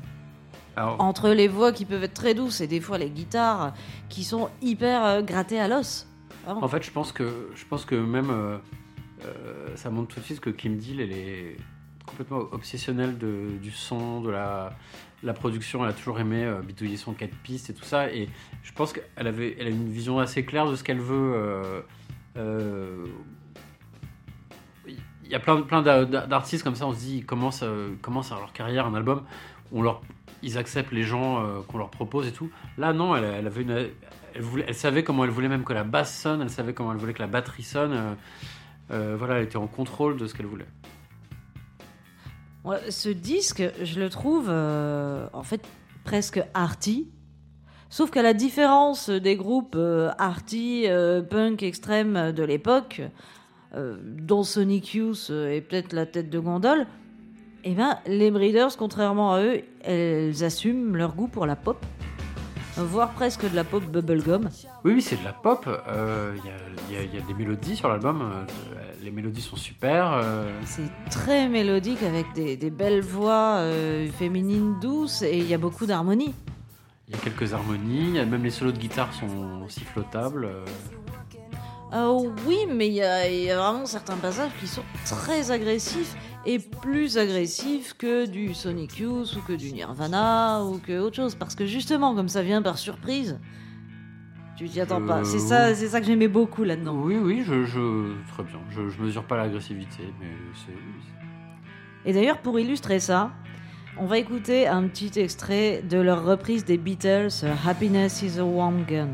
Alors, 0.75 0.99
entre 1.01 1.29
les 1.29 1.47
voix 1.47 1.71
qui 1.71 1.85
peuvent 1.85 2.03
être 2.03 2.13
très 2.13 2.33
douces 2.33 2.61
et 2.61 2.67
des 2.67 2.81
fois 2.81 2.97
les 2.97 3.09
guitares 3.09 3.73
qui 4.09 4.23
sont 4.23 4.49
hyper 4.61 5.03
euh, 5.05 5.21
grattées 5.21 5.59
à 5.59 5.67
l'os. 5.67 6.07
Vraiment. 6.45 6.63
En 6.63 6.67
fait, 6.67 6.83
je 6.83 6.91
pense 6.91 7.11
que, 7.11 7.49
je 7.55 7.65
pense 7.65 7.85
que 7.85 7.95
même 7.95 8.29
euh, 8.31 8.57
euh, 9.25 9.75
ça 9.75 9.89
montre 9.89 10.15
tout 10.15 10.19
de 10.21 10.25
suite 10.25 10.39
que 10.39 10.49
Kim 10.49 10.77
Deal, 10.77 11.01
elle 11.01 11.11
est 11.11 11.57
complètement 12.07 12.39
obsessionnelle 12.51 13.17
de- 13.17 13.57
du 13.61 13.69
son, 13.71 14.21
de 14.21 14.31
la, 14.31 14.73
la 15.21 15.33
production. 15.33 15.83
Elle 15.83 15.91
a 15.91 15.93
toujours 15.93 16.19
aimé 16.19 16.51
bidouiller 16.65 16.97
son 16.97 17.13
4 17.13 17.29
pistes 17.43 17.69
et 17.69 17.73
tout 17.73 17.83
ça. 17.83 18.11
Et 18.11 18.27
je 18.63 18.71
pense 18.71 18.93
qu'elle 18.93 19.27
avait, 19.27 19.55
elle 19.59 19.67
a 19.67 19.69
une 19.69 19.91
vision 19.91 20.17
assez 20.17 20.43
claire 20.43 20.67
de 20.71 20.75
ce 20.75 20.83
qu'elle 20.83 20.99
veut 21.01 21.83
y 25.31 25.35
a 25.35 25.39
plein, 25.39 25.61
plein 25.61 25.81
d'a- 25.81 26.05
d'a- 26.05 26.25
d'artistes 26.27 26.63
comme 26.63 26.75
ça, 26.75 26.85
on 26.87 26.93
se 26.93 26.99
dit, 26.99 27.17
ils 27.17 27.25
commencent, 27.25 27.63
euh, 27.63 27.89
commencent 28.01 28.31
leur 28.31 28.53
carrière, 28.53 28.85
un 28.87 28.95
album, 28.95 29.23
on 29.71 29.81
leur, 29.81 30.01
ils 30.41 30.57
acceptent 30.57 30.91
les 30.91 31.03
gens 31.03 31.43
euh, 31.43 31.61
qu'on 31.67 31.77
leur 31.77 31.89
propose 31.89 32.27
et 32.27 32.31
tout. 32.31 32.49
Là, 32.77 32.93
non, 32.93 33.15
elle, 33.15 33.23
elle 33.25 33.47
avait 33.47 33.91
elle, 34.35 34.75
savait 34.75 35.03
comment 35.03 35.23
elle 35.23 35.29
voulait 35.31 35.47
même 35.49 35.63
que 35.63 35.73
la 35.73 35.83
basse 35.83 36.15
sonne, 36.19 36.41
elle 36.41 36.49
savait 36.49 36.73
comment 36.73 36.91
elle 36.91 36.97
voulait 36.99 37.13
que 37.13 37.21
la 37.21 37.27
batterie 37.27 37.63
sonne. 37.63 37.93
euh, 37.93 38.13
euh, 38.91 39.15
voilà, 39.17 39.35
elle 39.37 39.43
était 39.43 39.57
en 39.57 39.67
contrôle 39.67 40.17
de 40.17 40.25
ce 40.27 40.33
qu'elle 40.33 40.45
voulait. 40.47 40.65
Ce 42.89 43.09
disque, 43.09 43.63
je 43.83 43.99
le 43.99 44.09
trouve 44.09 44.49
en 44.49 45.43
fait 45.43 45.67
presque 46.03 46.41
arty. 46.53 47.07
Sauf 47.89 48.11
qu'à 48.11 48.21
la 48.21 48.33
différence 48.33 49.09
des 49.09 49.35
groupes 49.35 49.77
arty, 50.19 50.85
punk 51.29 51.63
extrême 51.63 52.31
de 52.31 52.43
l'époque, 52.43 53.01
dont 53.73 54.43
Sonic 54.43 54.93
Youth 54.95 55.27
euh, 55.29 55.51
est 55.55 55.61
peut-être 55.61 55.93
la 55.93 56.05
tête 56.05 56.29
de 56.29 56.39
gondole, 56.39 56.87
eh 57.63 57.73
ben, 57.73 57.97
les 58.07 58.31
Breeders, 58.31 58.75
contrairement 58.77 59.33
à 59.33 59.41
eux, 59.41 59.61
elles 59.83 60.43
assument 60.43 60.95
leur 60.95 61.13
goût 61.15 61.27
pour 61.27 61.45
la 61.45 61.55
pop, 61.55 61.77
voire 62.77 63.11
presque 63.11 63.49
de 63.49 63.55
la 63.55 63.63
pop 63.65 63.83
bubblegum. 63.83 64.49
Oui, 64.85 64.93
oui, 64.93 65.01
c'est 65.01 65.19
de 65.19 65.25
la 65.25 65.33
pop. 65.33 65.65
euh, 65.67 66.33
Il 66.37 66.45
y, 66.45 66.49
a, 66.49 66.53
il 66.89 66.95
y 66.95 66.97
a- 66.97 67.03
il 67.03 67.19
y 67.19 67.21
a 67.21 67.25
des 67.27 67.33
mélodies 67.33 67.75
sur 67.75 67.89
l'album. 67.89 68.21
euh, 68.21 68.45
les 69.03 69.11
mélodies 69.11 69.41
sont 69.41 69.55
super. 69.57 70.11
euh, 70.13 70.49
C'est 70.65 70.89
très 71.11 71.47
mélodique 71.49 72.01
avec 72.03 72.25
des, 72.33 72.55
des 72.57 72.69
belles 72.69 73.01
voix 73.01 73.57
euh, 73.57 74.07
féminines 74.07 74.75
douces 74.81 75.21
et 75.21 75.37
il 75.37 75.47
y 75.47 75.53
a 75.53 75.57
beaucoup 75.57 75.85
d'harmonie. 75.85 76.33
Il 77.09 77.15
y 77.15 77.17
a 77.17 77.21
quelques 77.21 77.53
harmonies. 77.53 78.13
Même 78.25 78.43
les 78.43 78.49
solos 78.51 78.71
de 78.71 78.77
guitare 78.77 79.13
sont 79.13 79.67
sifflotables. 79.67 80.47
Euh. 81.93 81.95
Euh, 81.97 82.29
oui, 82.47 82.57
mais 82.73 82.87
il 82.87 82.93
y, 82.93 83.01
a 83.01 83.27
il 83.29 83.43
y 83.45 83.51
a 83.51 83.57
vraiment 83.57 83.85
certains 83.85 84.15
passages 84.17 84.51
qui 84.59 84.67
sont 84.67 84.83
très 85.05 85.51
agressifs 85.51 86.15
et 86.45 86.59
plus 86.59 87.17
agressifs 87.17 87.95
que 87.97 88.25
du 88.25 88.53
Sonic 88.53 88.97
Youth 88.99 89.35
ou 89.35 89.41
que 89.41 89.53
du 89.53 89.71
Nirvana 89.73 90.63
ou 90.63 90.77
que 90.79 90.99
autre 90.99 91.15
chose. 91.17 91.35
Parce 91.35 91.55
que 91.55 91.65
justement, 91.65 92.15
comme 92.15 92.29
ça 92.29 92.41
vient 92.43 92.61
par 92.61 92.77
surprise, 92.77 93.39
tu 94.57 94.67
t'y 94.69 94.81
attends 94.81 95.01
Euh, 95.01 95.07
pas. 95.07 95.23
C'est 95.23 95.39
ça, 95.39 95.73
c'est 95.75 95.87
ça 95.87 95.99
que 96.01 96.05
j'aimais 96.05 96.27
beaucoup 96.27 96.63
là-dedans. 96.63 96.95
Oui, 96.95 97.15
oui, 97.17 97.43
je, 97.45 97.63
je- 97.65 98.13
très 98.33 98.43
bien. 98.43 98.59
Je, 98.69 98.89
je 98.89 99.01
mesure 99.01 99.23
pas 99.25 99.37
l'agressivité, 99.37 100.03
mais 100.19 100.27
c'est. 100.65 102.09
Et 102.09 102.13
d'ailleurs, 102.13 102.37
pour 102.39 102.59
illustrer 102.59 102.99
ça, 102.99 103.31
on 103.97 104.05
va 104.05 104.17
écouter 104.17 104.67
un 104.67 104.87
petit 104.87 105.19
extrait 105.19 105.81
de 105.89 105.97
leur 105.97 106.23
reprise 106.23 106.63
des 106.63 106.77
Beatles, 106.77 107.29
euh, 107.43 107.53
Happiness 107.67 108.21
is 108.21 108.39
a 108.39 108.45
Warm 108.45 108.85
Gun. 108.87 109.09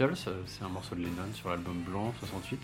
Euh, 0.00 0.14
C'est 0.46 0.64
un 0.64 0.68
morceau 0.68 0.94
de 0.94 1.00
Lennon 1.00 1.32
sur 1.32 1.50
l'album 1.50 1.76
blanc 1.82 2.12
68. 2.18 2.60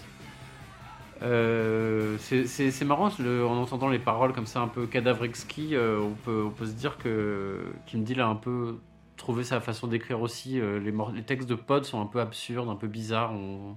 Euh, 1.22 2.16
c'est- 2.18 2.85
marrant, 2.85 3.09
en 3.09 3.57
entendant 3.57 3.88
les 3.88 3.98
paroles 3.98 4.33
comme 4.33 4.46
ça 4.46 4.61
un 4.61 4.68
peu 4.68 4.87
cadavre 4.87 5.24
exquis, 5.24 5.74
euh, 5.74 6.00
on, 6.00 6.14
peut, 6.14 6.66
se 6.66 6.72
dire 6.72 6.96
que 6.98 7.72
Kim 7.87 8.05
Deal 8.05 8.20
a 8.20 8.26
un 8.26 8.37
peu 8.37 8.78
trouvé 9.16 9.44
sa 9.44 9.61
façon 9.61 9.87
d'écrire 9.87 10.20
aussi. 10.22 10.59
euh, 10.61 10.78
les, 10.81 11.22
textes 11.22 11.48
de 11.48 11.55
Pod 11.55 11.85
sont 11.85 12.00
un 12.00 12.07
peu 12.07 12.20
absurdes, 12.20 12.68
un 12.68 12.76
peu 12.76 12.88
bizarres. 12.88 13.33
On 13.33 13.76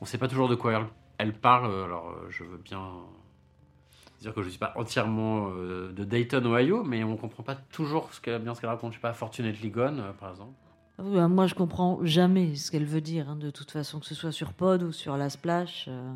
ne 0.00 0.06
sait 0.06 0.18
pas 0.18 0.28
toujours 0.28 0.48
de 0.48 0.54
quoi 0.54 0.88
elle, 1.18 1.34
parle. 1.34 1.66
Alors 1.84 2.14
je 2.30 2.44
veux 2.44 2.58
bien 2.58 2.82
dire 4.20 4.34
que 4.34 4.40
je 4.40 4.46
ne 4.46 4.50
suis 4.50 4.58
pas 4.58 4.72
entièrement 4.76 5.50
de 5.50 6.04
Dayton, 6.04 6.44
Ohio, 6.46 6.82
mais 6.82 7.04
on 7.04 7.12
ne 7.12 7.16
comprend 7.16 7.42
pas 7.44 7.54
toujours 7.54 8.12
ce 8.12 8.20
qu'elle, 8.20 8.42
bien 8.42 8.54
ce 8.54 8.60
qu'elle 8.60 8.70
raconte. 8.70 8.92
Je 8.92 8.96
sais 8.96 9.02
pas, 9.02 9.12
Fortunately 9.12 9.70
Gone, 9.70 10.02
par 10.18 10.30
exemple. 10.30 10.54
Oui, 10.98 11.14
bah, 11.14 11.28
Moi, 11.28 11.46
je 11.46 11.54
comprends 11.54 12.00
jamais 12.04 12.54
ce 12.56 12.70
qu'elle 12.70 12.84
veut 12.84 13.00
dire, 13.00 13.30
hein, 13.30 13.36
de 13.36 13.50
toute 13.50 13.70
façon, 13.70 14.00
que 14.00 14.06
ce 14.06 14.14
soit 14.14 14.32
sur 14.32 14.52
Pod 14.52 14.82
ou 14.82 14.92
sur 14.92 15.16
la 15.16 15.30
Splash. 15.30 15.86
euh. 15.88 16.12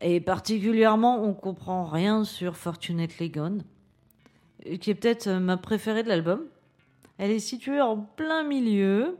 Et 0.00 0.20
particulièrement, 0.20 1.22
on 1.22 1.32
comprend 1.32 1.84
rien 1.86 2.24
sur 2.24 2.56
Fortunately 2.56 3.30
Gone, 3.30 3.62
qui 4.80 4.90
est 4.90 4.94
peut-être 4.94 5.28
euh, 5.28 5.38
ma 5.38 5.56
préférée 5.56 6.02
de 6.02 6.08
l'album. 6.08 6.42
Elle 7.18 7.30
est 7.30 7.38
située 7.38 7.80
en 7.80 7.98
plein 7.98 8.42
milieu 8.42 9.16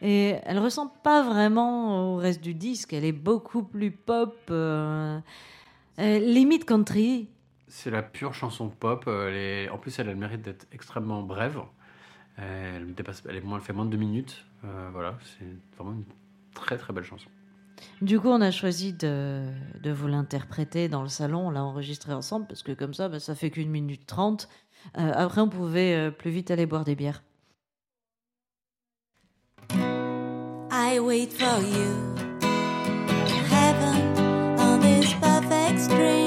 et 0.00 0.36
elle 0.44 0.60
ressemble 0.60 0.92
pas 1.02 1.24
vraiment 1.24 2.14
au 2.14 2.16
reste 2.16 2.40
du 2.40 2.54
disque. 2.54 2.92
Elle 2.92 3.04
est 3.04 3.10
beaucoup 3.10 3.64
plus 3.64 3.90
pop, 3.90 4.36
euh, 4.50 5.18
limite 5.98 6.64
country. 6.64 7.28
C'est 7.66 7.90
la 7.90 8.02
pure 8.02 8.32
chanson 8.32 8.68
pop. 8.68 9.08
En 9.08 9.78
plus, 9.78 9.98
elle 9.98 10.08
a 10.08 10.12
le 10.12 10.18
mérite 10.18 10.42
d'être 10.42 10.68
extrêmement 10.70 11.22
brève. 11.22 11.60
Elle, 12.38 12.94
dépasse... 12.94 13.22
elle, 13.28 13.36
est 13.36 13.40
moins... 13.40 13.58
elle 13.58 13.64
fait 13.64 13.72
moins 13.72 13.84
de 13.84 13.90
deux 13.90 13.96
minutes. 13.96 14.44
Euh, 14.64 14.88
voilà, 14.92 15.18
c'est 15.38 15.46
vraiment 15.76 15.92
une 15.92 16.04
très 16.54 16.76
très 16.76 16.92
belle 16.92 17.04
chanson. 17.04 17.28
Du 18.00 18.18
coup, 18.20 18.28
on 18.28 18.40
a 18.40 18.50
choisi 18.50 18.92
de, 18.92 19.44
de 19.82 19.90
vous 19.90 20.08
l'interpréter 20.08 20.88
dans 20.88 21.02
le 21.02 21.08
salon. 21.08 21.48
On 21.48 21.50
l'a 21.50 21.62
enregistré 21.62 22.12
ensemble 22.12 22.46
parce 22.46 22.62
que 22.62 22.72
comme 22.72 22.94
ça, 22.94 23.08
bah, 23.08 23.20
ça 23.20 23.34
fait 23.34 23.50
qu'une 23.50 23.70
minute 23.70 24.06
trente. 24.06 24.48
Euh, 24.98 25.12
après, 25.14 25.40
on 25.40 25.48
pouvait 25.48 25.94
euh, 25.94 26.10
plus 26.10 26.30
vite 26.30 26.50
aller 26.50 26.66
boire 26.66 26.84
des 26.84 26.94
bières. 26.94 27.22
I 29.72 30.98
wait 31.00 31.32
for 31.32 31.60
you. 31.60 32.14
Heaven 33.50 34.58
on 34.58 34.80
this 34.80 35.12
perfect 35.14 35.80
string 35.80 36.25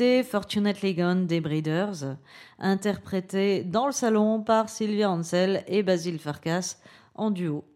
C'était 0.00 0.22
Fortunately 0.22 0.94
Gone 0.94 1.26
des 1.26 1.42
Breeders, 1.42 2.16
interprété 2.58 3.64
dans 3.64 3.84
le 3.84 3.92
salon 3.92 4.42
par 4.42 4.70
Sylvia 4.70 5.10
Ansel 5.10 5.62
et 5.66 5.82
Basil 5.82 6.18
Farkas 6.18 6.78
en 7.14 7.30
duo. 7.30 7.66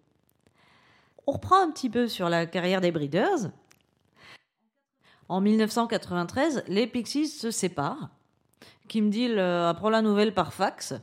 On 1.26 1.32
reprend 1.32 1.62
un 1.62 1.70
petit 1.70 1.90
peu 1.90 2.08
sur 2.08 2.30
la 2.30 2.46
carrière 2.46 2.80
des 2.80 2.92
Breeders. 2.92 3.50
En 5.28 5.42
1993, 5.42 6.64
les 6.66 6.86
Pixies 6.86 7.28
se 7.28 7.50
séparent. 7.50 8.08
Kim 8.88 9.10
Deal 9.10 9.38
euh, 9.38 9.68
apprend 9.68 9.90
la 9.90 10.00
nouvelle 10.00 10.32
par 10.32 10.54
fax 10.54 10.94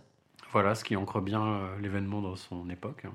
Voilà, 0.50 0.74
ce 0.74 0.84
qui 0.84 0.96
ancre 0.96 1.22
bien 1.22 1.46
euh, 1.46 1.80
l'événement 1.82 2.24
dans 2.24 2.36
son 2.36 2.68
époque. 2.72 3.06
hein. 3.06 3.14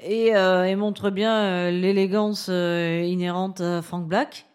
et, 0.00 0.34
euh, 0.34 0.64
et 0.64 0.74
montre 0.74 1.10
bien 1.10 1.70
l'élégance 1.70 2.48
inhérente 2.48 3.60
à 3.60 3.82
Frank 3.82 4.08
Black. 4.08 4.46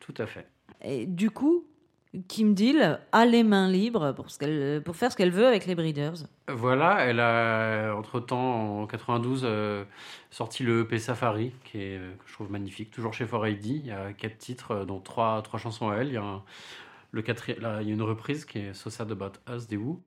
Tout 0.00 0.14
à 0.16 0.24
fait. 0.24 0.48
Et 0.82 1.04
du 1.04 1.30
coup, 1.30 1.66
Kim 2.26 2.54
Deal 2.54 2.98
a 3.12 3.24
les 3.26 3.44
mains 3.44 3.68
libres 3.70 4.12
pour, 4.12 4.30
ce 4.30 4.38
qu'elle- 4.38 4.82
pour 4.82 4.96
faire 4.96 5.12
ce 5.12 5.16
qu'elle 5.16 5.30
veut 5.30 5.46
avec 5.46 5.66
les 5.66 5.76
Breeders. 5.76 6.14
Voilà, 6.48 7.04
elle 7.04 7.20
a 7.20 7.94
entre-temps, 7.94 8.80
en 8.82 8.86
92, 8.88 9.42
euh, 9.44 9.84
sorti 10.30 10.64
le 10.64 10.80
EP 10.80 10.98
Safari, 10.98 11.52
qui 11.64 11.78
est, 11.78 11.98
euh, 11.98 12.12
que 12.16 12.24
je 12.26 12.32
trouve 12.32 12.50
magnifique, 12.50 12.90
toujours 12.90 13.14
chez 13.14 13.26
4AD. 13.26 13.64
Il 13.66 13.86
y 13.86 13.92
a 13.92 14.12
quatre 14.12 14.38
titres, 14.38 14.72
euh, 14.72 14.84
dont 14.84 14.98
trois, 14.98 15.40
trois 15.42 15.60
chansons 15.60 15.88
à 15.90 15.96
elle. 15.98 16.08
Il 16.08 16.14
y 16.14 16.16
a, 16.16 16.22
un- 16.22 16.42
le 17.12 17.22
quatrième, 17.22 17.60
là, 17.60 17.80
il 17.80 17.86
y 17.88 17.90
a 17.92 17.94
une 17.94 18.02
reprise 18.02 18.44
qui 18.44 18.58
est 18.58 18.74
So 18.74 18.90
Sad 18.90 19.12
About 19.12 19.32
Us 19.48 19.68
des 19.68 19.76
Who. 19.76 20.00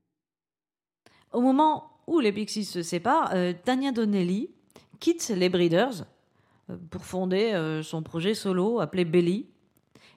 Au 1.32 1.40
moment 1.40 1.90
où 2.08 2.20
les 2.20 2.34
Pixies 2.34 2.66
se 2.66 2.84
séparent, 2.84 3.32
euh, 3.34 3.54
Tanya 3.64 3.94
Donnelly 3.94 4.50
quitte 5.00 5.30
les 5.36 5.48
Breeders 5.48 6.04
pour 6.90 7.06
fonder 7.06 7.54
euh, 7.54 7.82
son 7.82 8.04
projet 8.04 8.34
solo 8.34 8.82
appelé 8.82 9.06
Belly. 9.06 9.48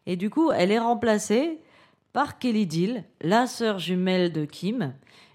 Et 0.06 0.16
du 0.16 0.30
coup, 0.30 0.50
elle 0.52 0.70
est 0.72 0.78
remplacée 0.78 1.58
par 2.16 2.38
Kelly 2.38 2.66
Deal, 2.66 3.04
la 3.20 3.46
sœur 3.46 3.78
jumelle 3.78 4.32
de 4.32 4.46
Kim, 4.46 4.94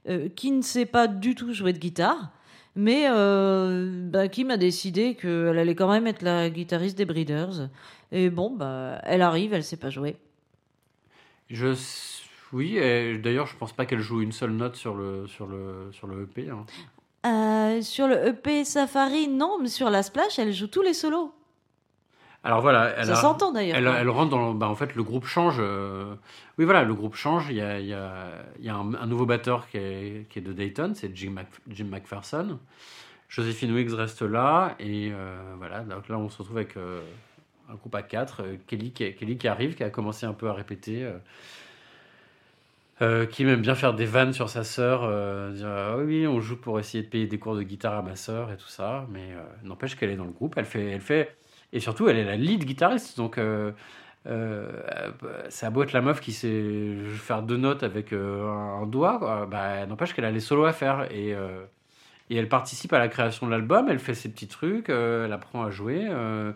euh, 0.10 0.30
qui 0.30 0.50
ne 0.50 0.64
sait 0.64 0.88
pas 0.88 1.06
du 1.06 1.36
tout 1.36 1.54
jouer 1.54 1.74
de 1.74 1.78
guitare. 1.78 2.32
Mais 2.76 3.04
euh, 3.08 4.10
bah, 4.10 4.28
Kim 4.28 4.50
a 4.50 4.58
décidé 4.58 5.14
qu'elle 5.14 5.60
allait 5.60 5.76
quand 5.76 5.92
même 5.92 6.08
être 6.08 6.24
la 6.24 6.50
guitariste 6.50 6.98
des 6.98 7.06
Breeders. 7.06 7.70
Et 8.12 8.32
bon, 8.32 8.50
bah, 8.50 9.00
elle 9.04 9.22
arrive, 9.22 9.54
elle 9.54 9.64
sait 9.64 9.78
pas 9.78 9.92
jouer. 9.92 10.16
Je, 11.52 11.76
oui, 12.52 12.80
d'ailleurs, 13.22 13.46
je 13.46 13.56
pense 13.58 13.74
pas 13.74 13.86
qu'elle 13.86 14.00
joue 14.02 14.24
une 14.24 14.32
seule 14.32 14.54
note 14.54 14.76
sur 14.76 14.96
le, 14.96 15.28
sur 15.28 15.46
le, 15.46 15.92
sur 15.92 16.08
le 16.08 16.24
EP. 16.24 16.50
hein. 16.50 16.66
Euh, 17.28 17.84
sur 17.84 18.08
le 18.08 18.26
EP 18.30 18.66
Safari, 18.66 19.28
non, 19.28 19.60
mais 19.62 19.68
sur 19.68 19.92
la 19.92 20.02
Splash, 20.02 20.40
elle 20.40 20.52
joue 20.52 20.66
tous 20.66 20.82
les 20.82 20.96
solos. 20.96 21.32
Alors 22.44 22.62
voilà, 22.62 22.94
elle 22.98 23.06
Ça 23.06 23.16
s'entend 23.16 23.52
d'ailleurs. 23.52 23.78
Elle, 23.78 23.88
elle 23.88 24.10
rentre 24.10 24.32
dans. 24.32 24.52
le- 24.52 24.58
Bah, 24.58 24.68
en 24.68 24.76
fait, 24.76 24.96
le 24.96 25.04
groupe 25.04 25.26
change. 25.26 25.58
euh, 25.60 26.16
Oui, 26.58 26.66
voilà, 26.66 26.84
le 26.84 26.94
groupe 26.96 27.16
change. 27.16 27.46
Il 27.50 27.56
y 27.56 27.62
a, 27.62 27.80
il 27.80 27.86
y 27.86 27.94
a- 27.94 28.32
il 28.58 28.66
y 28.66 28.70
a 28.70 28.76
un, 28.76 28.94
un 28.96 29.06
nouveau 29.06 29.26
batteur 29.28 29.68
qui 29.70 29.78
est, 29.78 30.28
qui 30.30 30.40
est 30.40 30.42
de 30.42 30.52
Dayton, 30.54 30.94
c'est 30.96 31.16
Jim, 31.16 31.36
Jim 31.70 31.86
McPherson. 31.86 32.58
Joséphine 33.30 33.72
Wiggs 33.74 33.94
reste 33.94 34.24
là. 34.24 34.76
Et 34.80 35.12
euh, 35.14 35.40
voilà, 35.58 35.82
donc 35.82 36.10
là, 36.10 36.18
on 36.18 36.30
se 36.30 36.40
retrouve 36.40 36.58
avec 36.58 36.78
euh, 36.78 37.00
un 37.70 37.76
groupe 37.76 37.94
à 37.94 38.02
quatre. 38.02 38.44
Kelly, 38.68 38.92
qui, 38.92 39.14
Kelly 39.14 39.38
qui 39.38 39.48
arrive, 39.48 39.76
qui 39.76 39.84
a 39.84 39.90
commencé 39.92 40.26
un 40.26 40.34
peu 40.34 40.50
à 40.50 40.54
répéter. 40.54 41.08
euh, 43.02 43.26
qui 43.26 43.44
aime 43.44 43.62
bien 43.62 43.74
faire 43.76 43.94
des 43.96 44.06
vannes 44.06 44.34
sur 44.34 44.50
sa 44.50 44.64
sœur, 44.64 45.02
euh, 45.04 45.52
dire 45.52 45.68
ah 45.68 45.98
oui, 45.98 46.28
on 46.28 46.40
joue 46.40 46.58
pour 46.58 46.80
essayer 46.80 47.04
de 47.04 47.10
payer 47.10 47.26
des 47.28 47.40
cours 47.40 47.56
de 47.56 47.64
guitare 47.64 47.96
à 47.98 48.02
ma 48.04 48.16
sœur 48.16 48.52
et 48.52 48.58
tout 48.58 48.68
ça, 48.68 49.08
mais 49.10 49.30
euh, 49.32 49.42
n'empêche 49.64 49.96
qu'elle 49.96 50.12
est 50.12 50.16
dans 50.16 50.26
le 50.26 50.32
groupe, 50.32 50.54
elle 50.58 50.66
fait, 50.66 50.86
elle 50.92 51.02
fait, 51.02 51.36
et 51.74 51.80
surtout 51.80 52.08
elle 52.10 52.18
est 52.18 52.26
la 52.26 52.36
lead 52.38 52.66
guitariste, 52.66 53.18
donc 53.18 53.38
euh, 53.38 53.72
euh, 54.28 54.72
ça 55.50 55.68
a 55.68 55.70
beau 55.72 55.84
être 55.84 55.94
la 55.94 56.02
meuf 56.02 56.20
qui 56.22 56.32
sait 56.34 56.96
faire 57.16 57.42
deux 57.44 57.58
notes 57.58 57.84
avec 57.84 58.14
euh, 58.14 58.48
un, 58.48 58.86
doigt, 58.86 59.18
quoi, 59.20 59.46
bah, 59.48 59.86
n'empêche 59.88 60.14
qu'elle 60.14 60.26
a 60.26 60.32
les 60.32 60.40
solos 60.40 60.66
à 60.66 60.74
faire 60.74 61.12
et 61.12 61.34
euh, 61.36 61.64
et 62.30 62.36
elle 62.38 62.48
participe 62.50 62.94
à 62.94 63.00
la 63.00 63.10
création 63.10 63.46
de 63.48 63.52
l'album, 63.52 63.90
elle 63.90 64.00
fait 64.00 64.14
ses 64.16 64.30
petits 64.32 64.48
trucs, 64.48 64.90
euh, 64.90 65.26
elle 65.26 65.34
apprend 65.34 65.64
à 65.64 65.70
jouer. 65.70 66.08
euh. 66.10 66.54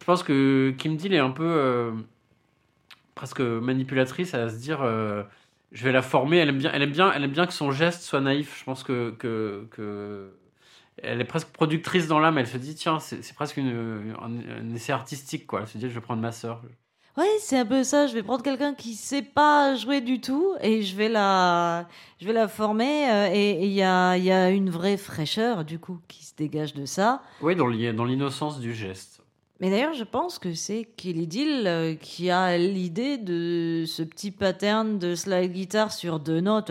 je 0.00 0.04
pense 0.06 0.22
que 0.22 0.72
Kim 0.78 0.96
Deal 0.96 1.14
est 1.14 1.18
un 1.18 1.30
peu 1.30 1.44
euh, 1.44 1.92
presque 3.14 3.40
manipulatrice 3.40 4.34
à 4.34 4.48
se 4.48 4.56
dire 4.56 4.82
euh, 4.82 5.22
je 5.72 5.84
vais 5.84 5.92
la 5.92 6.02
former. 6.02 6.38
Elle 6.38 6.50
aime 6.50 6.58
bien, 6.58 6.70
elle 6.72 6.82
aime 6.82 6.90
bien, 6.92 7.12
elle 7.12 7.24
aime 7.24 7.32
bien 7.32 7.46
que 7.46 7.52
son 7.52 7.70
geste 7.70 8.02
soit 8.02 8.20
naïf. 8.20 8.58
Je 8.58 8.64
pense 8.64 8.84
que 8.84 9.10
que, 9.12 9.66
que 9.70 10.30
elle 11.02 11.20
est 11.20 11.24
presque 11.24 11.48
productrice 11.48 12.06
dans 12.06 12.18
l'âme. 12.18 12.38
Elle 12.38 12.46
se 12.46 12.56
dit 12.58 12.74
tiens 12.74 12.98
c'est 13.00 13.34
presque 13.34 13.56
une, 13.56 14.14
un, 14.20 14.60
un 14.60 14.74
essai 14.74 14.92
artistique 14.92 15.46
quoi. 15.46 15.60
Elle 15.62 15.66
se 15.68 15.78
dit 15.78 15.88
je 15.88 15.94
vais 15.94 16.00
prendre 16.00 16.22
ma 16.22 16.32
sœur. 16.32 16.62
Ouais, 17.16 17.24
c'est 17.40 17.58
un 17.58 17.64
peu 17.64 17.82
ça. 17.82 18.06
Je 18.06 18.12
vais 18.12 18.22
prendre 18.22 18.42
quelqu'un 18.42 18.74
qui 18.74 18.92
sait 18.94 19.22
pas 19.22 19.74
jouer 19.74 20.02
du 20.02 20.20
tout 20.20 20.52
et 20.60 20.82
je 20.82 20.94
vais 20.94 21.08
la, 21.08 21.88
je 22.20 22.26
vais 22.26 22.34
la 22.34 22.46
former. 22.46 23.10
euh, 23.10 23.30
et 23.32 23.64
il 23.64 23.72
y 23.72 23.82
a, 23.82 24.18
y 24.18 24.30
a 24.30 24.50
une 24.50 24.68
vraie 24.68 24.98
fraîcheur 24.98 25.64
du 25.64 25.78
coup 25.78 25.98
qui 26.08 26.26
se 26.26 26.34
dégage 26.36 26.74
de 26.74 26.84
ça. 26.84 27.22
Oui 27.40 27.56
dans 27.56 27.66
l'innocence 27.66 28.60
du 28.60 28.74
geste. 28.74 29.22
Mais 29.60 29.70
d'ailleurs, 29.70 29.94
je 29.94 30.04
pense 30.04 30.38
que 30.38 30.52
c'est 30.52 30.84
Kelly 30.98 31.26
Deal 31.26 31.66
euh, 31.66 31.94
qui 31.94 32.30
a 32.30 32.58
l'idée 32.58 33.16
de 33.16 33.84
ce 33.86 34.02
petit 34.02 34.30
pattern 34.30 34.98
de 34.98 35.14
slide 35.14 35.52
guitare 35.52 35.92
sur 35.92 36.20
deux 36.20 36.40
notes 36.40 36.70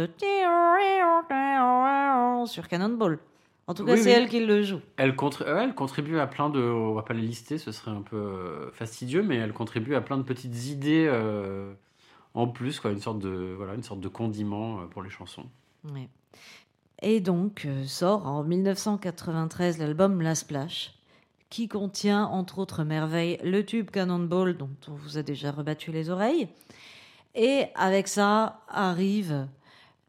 sur 2.46 2.68
Cannonball. 2.68 3.18
En 3.68 3.74
tout 3.74 3.84
cas, 3.86 3.94
Oui, 3.94 4.00
c'est 4.00 4.10
oui. 4.16 4.22
elle 4.22 4.30
qui 4.30 4.46
le 4.46 4.62
joue. 4.62 4.80
Elle, 4.98 5.16
contri- 5.16 5.44
ouais, 5.46 5.64
elle 5.64 5.74
contribue 5.76 6.20
à 6.20 6.28
plein 6.28 6.50
de. 6.50 6.60
On 6.62 6.94
va 6.94 7.02
pas 7.02 7.14
les 7.16 7.22
lister, 7.22 7.58
ce 7.58 7.72
serait 7.72 7.92
un 7.92 8.02
peu 8.04 8.16
euh, 8.16 8.72
fastidieux, 8.72 9.24
mais 9.24 9.38
elle 9.38 9.54
contribue 9.54 9.96
à 9.96 10.02
plein 10.02 10.18
de 10.18 10.24
petites 10.24 10.68
idées 10.68 11.08
euh, 11.10 11.74
en 12.36 12.48
plus, 12.48 12.80
quoi, 12.80 12.92
une 12.92 13.00
sorte 13.02 13.20
de 13.20 13.54
voilà, 13.58 13.74
une 13.74 13.82
sorte 13.84 14.02
de 14.02 14.08
condiment 14.08 14.82
euh, 14.82 14.86
pour 14.86 15.02
les 15.02 15.10
chansons. 15.10 15.46
Ouais. 15.92 16.08
Et 17.02 17.20
donc 17.22 17.68
sort 17.88 18.28
en 18.28 18.44
1993 18.44 19.80
l'album 19.80 20.22
La 20.22 20.36
Splash, 20.36 20.94
qui 21.50 21.68
contient 21.68 22.26
entre 22.26 22.60
autres 22.60 22.84
merveilles 22.84 23.40
le 23.44 23.66
tube 23.66 23.90
Cannonball 23.92 24.56
dont 24.58 24.70
on 24.88 24.94
vous 24.94 25.18
a 25.18 25.24
déjà 25.24 25.52
rebattu 25.52 25.92
les 25.92 26.10
oreilles. 26.10 26.48
Et 27.34 27.66
avec 27.76 28.08
ça 28.08 28.62
arrive 28.70 29.48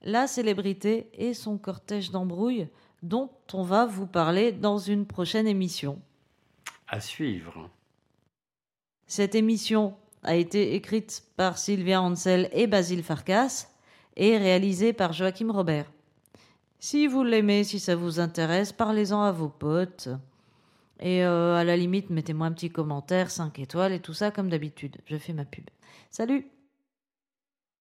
la 0.02 0.26
célébrité 0.26 1.08
et 1.14 1.34
son 1.34 1.58
cortège 1.58 2.10
d'embrouilles 2.12 2.68
dont 3.02 3.30
on 3.52 3.62
va 3.62 3.86
vous 3.86 4.06
parler 4.06 4.52
dans 4.52 4.78
une 4.78 5.06
prochaine 5.06 5.46
émission. 5.46 6.00
À 6.88 7.00
suivre. 7.00 7.70
Cette 9.06 9.34
émission 9.34 9.94
a 10.22 10.34
été 10.34 10.74
écrite 10.74 11.24
par 11.36 11.58
Sylvia 11.58 12.02
Ansel 12.02 12.48
et 12.52 12.66
Basile 12.66 13.02
Farkas 13.02 13.68
et 14.16 14.36
réalisée 14.36 14.92
par 14.92 15.12
Joachim 15.12 15.50
Robert. 15.50 15.90
Si 16.78 17.06
vous 17.06 17.22
l'aimez, 17.22 17.64
si 17.64 17.78
ça 17.78 17.96
vous 17.96 18.20
intéresse, 18.20 18.72
parlez-en 18.72 19.22
à 19.22 19.32
vos 19.32 19.48
potes. 19.48 20.08
Et 21.00 21.24
euh, 21.24 21.54
à 21.54 21.64
la 21.64 21.76
limite, 21.76 22.10
mettez-moi 22.10 22.46
un 22.46 22.52
petit 22.52 22.70
commentaire, 22.70 23.30
5 23.30 23.58
étoiles 23.58 23.92
et 23.92 24.00
tout 24.00 24.14
ça 24.14 24.30
comme 24.30 24.48
d'habitude. 24.48 24.96
Je 25.06 25.16
fais 25.16 25.32
ma 25.32 25.44
pub. 25.44 25.64
Salut 26.10 26.46